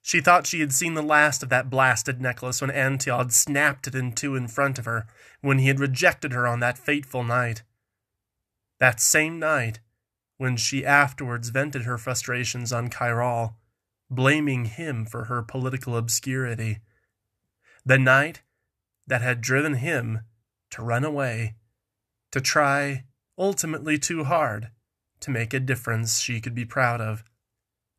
She 0.02 0.20
thought 0.20 0.48
she 0.48 0.60
had 0.60 0.72
seen 0.72 0.94
the 0.94 1.02
last 1.02 1.44
of 1.44 1.48
that 1.50 1.70
blasted 1.70 2.20
necklace 2.20 2.60
when 2.60 2.72
Antial 2.72 3.18
had 3.18 3.32
snapped 3.32 3.86
it 3.86 3.94
in 3.94 4.12
two 4.12 4.34
in 4.34 4.48
front 4.48 4.80
of 4.80 4.84
her, 4.84 5.06
when 5.40 5.60
he 5.60 5.68
had 5.68 5.78
rejected 5.78 6.32
her 6.32 6.46
on 6.46 6.58
that 6.58 6.76
fateful 6.76 7.22
night. 7.22 7.62
That 8.80 9.00
same 9.00 9.38
night, 9.38 9.78
when 10.38 10.56
she 10.56 10.84
afterwards 10.84 11.50
vented 11.50 11.82
her 11.82 11.98
frustrations 11.98 12.72
on 12.72 12.90
Chiral, 12.90 13.54
blaming 14.10 14.64
him 14.64 15.06
for 15.06 15.24
her 15.24 15.40
political 15.40 15.96
obscurity. 15.96 16.80
The 17.86 17.98
night 17.98 18.42
that 19.06 19.20
had 19.20 19.40
driven 19.40 19.74
him 19.74 20.20
to 20.70 20.82
run 20.82 21.04
away, 21.04 21.54
to 22.32 22.40
try, 22.40 23.04
ultimately 23.36 23.98
too 23.98 24.24
hard, 24.24 24.70
to 25.20 25.30
make 25.30 25.52
a 25.52 25.60
difference 25.60 26.18
she 26.18 26.40
could 26.40 26.54
be 26.54 26.64
proud 26.64 27.00
of. 27.00 27.24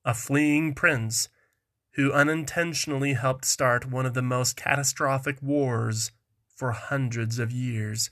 A 0.04 0.13
fleeing 0.13 0.74
prince 0.74 1.30
who 1.91 2.12
unintentionally 2.12 3.13
helped 3.13 3.45
start 3.45 3.89
one 3.89 4.06
of 4.06 4.13
the 4.13 4.21
most 4.21 4.58
catastrophic 4.58 5.41
wars 5.41 6.12
for 6.48 6.71
hundreds 6.71 7.39
of 7.39 7.52
years. 7.52 8.10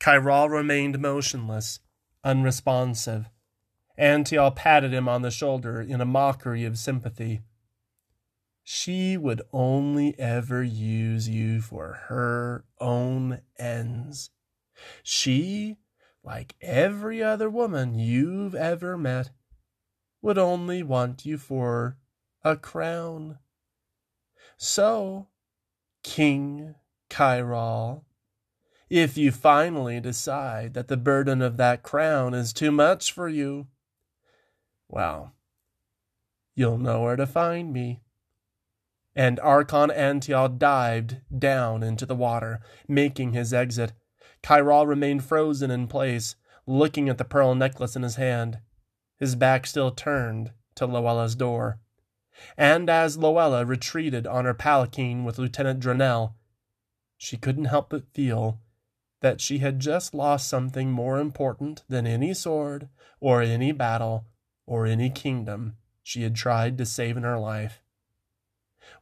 Chiral 0.00 0.48
remained 0.50 0.98
motionless, 0.98 1.80
unresponsive. 2.22 3.28
Antial 3.98 4.50
patted 4.50 4.92
him 4.92 5.08
on 5.08 5.22
the 5.22 5.30
shoulder 5.30 5.80
in 5.80 6.00
a 6.00 6.06
mockery 6.06 6.64
of 6.64 6.78
sympathy. 6.78 7.42
She 8.66 9.18
would 9.18 9.42
only 9.52 10.18
ever 10.18 10.62
use 10.62 11.28
you 11.28 11.60
for 11.60 11.92
her 12.08 12.64
own 12.80 13.42
ends. 13.58 14.30
She, 15.02 15.76
like 16.22 16.54
every 16.62 17.22
other 17.22 17.50
woman 17.50 17.98
you've 17.98 18.54
ever 18.54 18.96
met, 18.96 19.30
would 20.22 20.38
only 20.38 20.82
want 20.82 21.26
you 21.26 21.36
for 21.36 21.98
a 22.42 22.56
crown. 22.56 23.38
So, 24.56 25.28
King 26.02 26.74
Chiral, 27.10 28.04
if 28.88 29.18
you 29.18 29.30
finally 29.30 30.00
decide 30.00 30.72
that 30.72 30.88
the 30.88 30.96
burden 30.96 31.42
of 31.42 31.58
that 31.58 31.82
crown 31.82 32.32
is 32.32 32.54
too 32.54 32.72
much 32.72 33.12
for 33.12 33.28
you, 33.28 33.66
well, 34.88 35.34
you'll 36.54 36.78
know 36.78 37.02
where 37.02 37.16
to 37.16 37.26
find 37.26 37.70
me. 37.70 38.00
And 39.16 39.38
Archon 39.40 39.90
Antial 39.90 40.48
dived 40.48 41.18
down 41.36 41.82
into 41.82 42.04
the 42.06 42.16
water, 42.16 42.60
making 42.88 43.32
his 43.32 43.54
exit. 43.54 43.92
Chiral 44.42 44.86
remained 44.86 45.24
frozen 45.24 45.70
in 45.70 45.86
place, 45.86 46.36
looking 46.66 47.08
at 47.08 47.18
the 47.18 47.24
pearl 47.24 47.54
necklace 47.54 47.96
in 47.96 48.02
his 48.02 48.16
hand, 48.16 48.58
his 49.18 49.36
back 49.36 49.66
still 49.66 49.90
turned 49.90 50.52
to 50.74 50.86
Luella's 50.86 51.34
door 51.34 51.78
and 52.56 52.90
as 52.90 53.16
Luella 53.16 53.64
retreated 53.64 54.26
on 54.26 54.44
her 54.44 54.54
palanquin 54.54 55.22
with 55.24 55.38
Lieutenant 55.38 55.80
Dronel, 55.80 56.34
she 57.16 57.36
couldn't 57.36 57.66
help 57.66 57.90
but 57.90 58.12
feel 58.12 58.60
that 59.20 59.40
she 59.40 59.58
had 59.58 59.78
just 59.78 60.14
lost 60.14 60.48
something 60.48 60.90
more 60.90 61.18
important 61.18 61.84
than 61.88 62.06
any 62.06 62.34
sword, 62.34 62.88
or 63.20 63.40
any 63.40 63.70
battle, 63.70 64.26
or 64.66 64.84
any 64.84 65.10
kingdom 65.10 65.76
she 66.02 66.22
had 66.22 66.34
tried 66.34 66.76
to 66.76 66.84
save 66.84 67.16
in 67.16 67.22
her 67.22 67.38
life. 67.38 67.83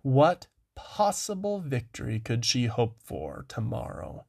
What 0.03 0.47
possible 0.75 1.61
victory 1.61 2.19
could 2.19 2.45
she 2.45 2.67
hope 2.67 2.99
for 2.99 3.45
tomorrow, 3.49 4.27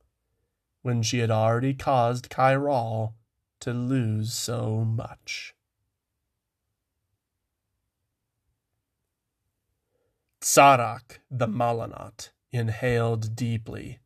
when 0.82 1.02
she 1.02 1.20
had 1.20 1.32
already 1.32 1.74
caused 1.74 2.30
Chiral 2.30 3.14
to 3.62 3.74
lose 3.74 4.34
so 4.34 4.84
much? 4.86 5.56
Tsarak 10.42 11.20
the 11.32 11.48
Malanat 11.48 12.32
inhaled 12.52 13.36
deeply 13.36 14.00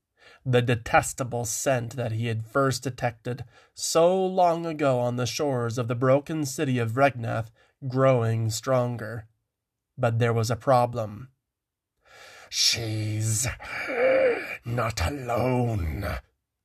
the 0.46 0.62
detestable 0.62 1.44
scent 1.44 1.98
that 1.98 2.14
he 2.14 2.28
had 2.28 2.46
first 2.46 2.82
detected 2.82 3.44
so 3.74 4.26
long 4.26 4.66
ago 4.66 4.98
on 5.00 5.18
the 5.18 5.26
shores 5.26 5.78
of 5.78 5.90
the 5.90 5.96
broken 5.96 6.46
city 6.46 6.80
of 6.80 6.96
Regnath 6.96 7.50
growing 7.86 8.50
stronger. 8.50 9.28
But 9.98 10.20
there 10.20 10.32
was 10.32 10.50
a 10.50 10.56
problem. 10.56 11.30
She's 12.50 13.48
not 14.66 15.02
alone, 15.06 16.06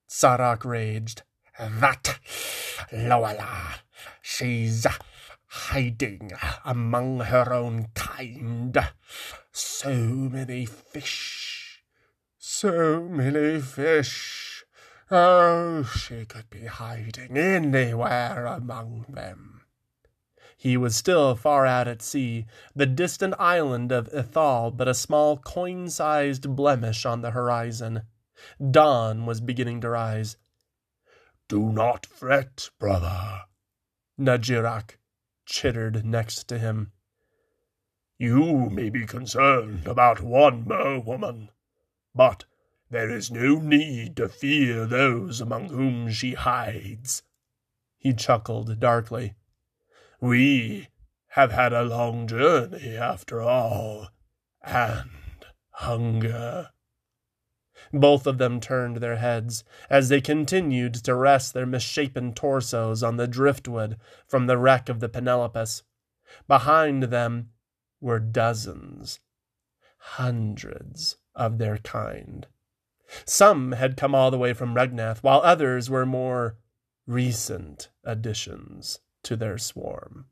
Tsarak 0.08 0.64
raged. 0.64 1.22
That 1.58 2.18
Loala, 2.92 3.80
she's 4.20 4.86
hiding 5.46 6.32
among 6.64 7.20
her 7.20 7.52
own 7.52 7.88
kind. 7.94 8.76
So 9.52 9.92
many 9.92 10.66
fish, 10.66 11.82
so 12.38 13.02
many 13.02 13.60
fish. 13.60 14.64
Oh, 15.10 15.82
she 15.82 16.24
could 16.24 16.48
be 16.48 16.66
hiding 16.66 17.36
anywhere 17.36 18.46
among 18.46 19.04
them. 19.08 19.51
He 20.62 20.76
was 20.76 20.94
still 20.94 21.34
far 21.34 21.66
out 21.66 21.88
at 21.88 22.02
sea, 22.02 22.46
the 22.72 22.86
distant 22.86 23.34
island 23.36 23.90
of 23.90 24.08
Ithal 24.14 24.70
but 24.70 24.86
a 24.86 24.94
small 24.94 25.36
coin 25.36 25.90
sized 25.90 26.54
blemish 26.54 27.04
on 27.04 27.20
the 27.20 27.32
horizon. 27.32 28.02
Dawn 28.70 29.26
was 29.26 29.40
beginning 29.40 29.80
to 29.80 29.88
rise. 29.88 30.36
Do 31.48 31.72
not 31.72 32.06
fret, 32.06 32.70
brother, 32.78 33.40
Najirak 34.16 34.98
chittered 35.46 36.06
next 36.06 36.44
to 36.44 36.60
him. 36.60 36.92
You 38.16 38.70
may 38.70 38.88
be 38.88 39.04
concerned 39.04 39.88
about 39.88 40.22
one 40.22 40.64
merwoman, 40.64 41.48
but 42.14 42.44
there 42.88 43.10
is 43.10 43.32
no 43.32 43.56
need 43.56 44.16
to 44.18 44.28
fear 44.28 44.86
those 44.86 45.40
among 45.40 45.70
whom 45.70 46.12
she 46.12 46.34
hides. 46.34 47.24
He 47.98 48.14
chuckled 48.14 48.78
darkly. 48.78 49.34
We 50.22 50.86
have 51.30 51.50
had 51.50 51.72
a 51.72 51.82
long 51.82 52.28
journey 52.28 52.96
after 52.96 53.42
all, 53.42 54.10
and 54.62 55.10
hunger. 55.70 56.70
Both 57.92 58.28
of 58.28 58.38
them 58.38 58.60
turned 58.60 58.98
their 58.98 59.16
heads 59.16 59.64
as 59.90 60.10
they 60.10 60.20
continued 60.20 60.94
to 60.94 61.16
rest 61.16 61.54
their 61.54 61.66
misshapen 61.66 62.34
torsos 62.34 63.02
on 63.02 63.16
the 63.16 63.26
driftwood 63.26 63.98
from 64.28 64.46
the 64.46 64.58
wreck 64.58 64.88
of 64.88 65.00
the 65.00 65.08
Penelopus. 65.08 65.82
Behind 66.46 67.02
them 67.02 67.50
were 68.00 68.20
dozens, 68.20 69.18
hundreds 69.96 71.16
of 71.34 71.58
their 71.58 71.78
kind. 71.78 72.46
Some 73.26 73.72
had 73.72 73.96
come 73.96 74.14
all 74.14 74.30
the 74.30 74.38
way 74.38 74.52
from 74.52 74.76
Regnath, 74.76 75.24
while 75.24 75.40
others 75.40 75.90
were 75.90 76.06
more 76.06 76.58
recent 77.08 77.90
additions 78.04 79.00
to 79.24 79.36
their 79.36 79.58
swarm. 79.58 80.26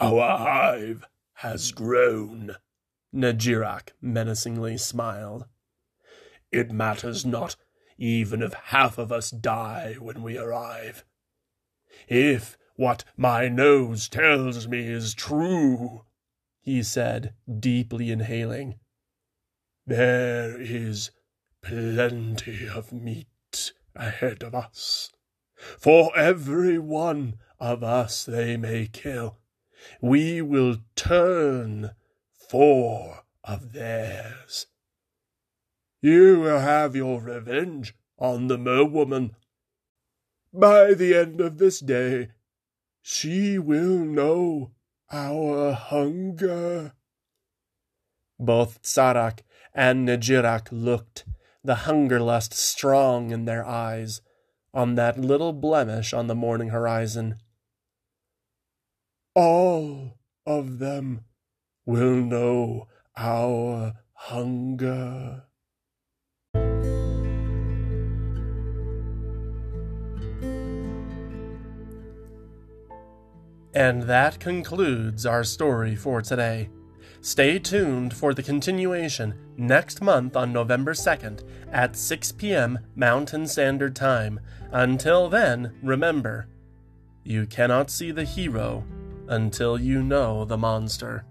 Our 0.00 0.38
hive 0.38 1.06
has 1.34 1.72
grown, 1.72 2.56
Najirak 3.14 3.90
menacingly 4.00 4.76
smiled. 4.76 5.46
It 6.50 6.70
matters 6.70 7.24
not 7.24 7.56
even 7.96 8.42
if 8.42 8.54
half 8.54 8.98
of 8.98 9.12
us 9.12 9.30
die 9.30 9.96
when 10.00 10.22
we 10.22 10.36
arrive. 10.36 11.04
If 12.08 12.56
what 12.76 13.04
my 13.16 13.48
nose 13.48 14.08
tells 14.08 14.66
me 14.66 14.88
is 14.88 15.14
true, 15.14 16.04
he 16.60 16.82
said, 16.82 17.34
deeply 17.60 18.10
inhaling, 18.10 18.76
there 19.86 20.60
is 20.60 21.10
plenty 21.62 22.68
of 22.68 22.92
meat 22.92 23.72
ahead 23.94 24.42
of 24.42 24.54
us. 24.54 25.12
For 25.78 26.16
every 26.16 26.78
one 26.78 27.36
of 27.60 27.82
us 27.82 28.24
they 28.24 28.56
may 28.56 28.86
kill, 28.86 29.38
we 30.00 30.42
will 30.42 30.76
turn 30.96 31.92
four 32.50 33.24
of 33.42 33.72
theirs. 33.72 34.66
You 36.00 36.40
will 36.40 36.60
have 36.60 36.94
your 36.94 37.20
revenge 37.20 37.94
on 38.18 38.48
the 38.48 38.58
merwoman. 38.58 39.36
By 40.52 40.94
the 40.94 41.14
end 41.14 41.40
of 41.40 41.58
this 41.58 41.80
day, 41.80 42.28
she 43.02 43.58
will 43.58 43.98
know 43.98 44.72
our 45.10 45.72
hunger. 45.72 46.92
Both 48.38 48.82
Tsarak 48.82 49.40
and 49.74 50.08
Najirak 50.08 50.68
looked, 50.70 51.24
the 51.62 51.74
hunger 51.86 52.20
lust 52.20 52.52
strong 52.52 53.30
in 53.30 53.44
their 53.44 53.64
eyes, 53.66 54.20
on 54.72 54.96
that 54.96 55.18
little 55.18 55.52
blemish 55.52 56.12
on 56.12 56.26
the 56.26 56.34
morning 56.34 56.68
horizon. 56.68 57.36
All 59.34 60.16
of 60.46 60.78
them 60.78 61.24
will 61.84 62.14
know 62.14 62.86
our 63.16 63.94
hunger. 64.12 65.42
And 73.74 74.04
that 74.04 74.38
concludes 74.38 75.26
our 75.26 75.42
story 75.42 75.96
for 75.96 76.22
today. 76.22 76.70
Stay 77.20 77.58
tuned 77.58 78.14
for 78.14 78.34
the 78.34 78.42
continuation 78.42 79.34
next 79.56 80.00
month 80.00 80.36
on 80.36 80.52
November 80.52 80.92
2nd 80.92 81.42
at 81.72 81.96
6 81.96 82.32
p.m. 82.32 82.78
Mountain 82.94 83.48
Standard 83.48 83.96
Time. 83.96 84.38
Until 84.70 85.28
then, 85.28 85.74
remember, 85.82 86.46
you 87.24 87.46
cannot 87.46 87.90
see 87.90 88.12
the 88.12 88.24
hero 88.24 88.84
until 89.28 89.78
you 89.78 90.02
know 90.02 90.44
the 90.44 90.58
monster. 90.58 91.24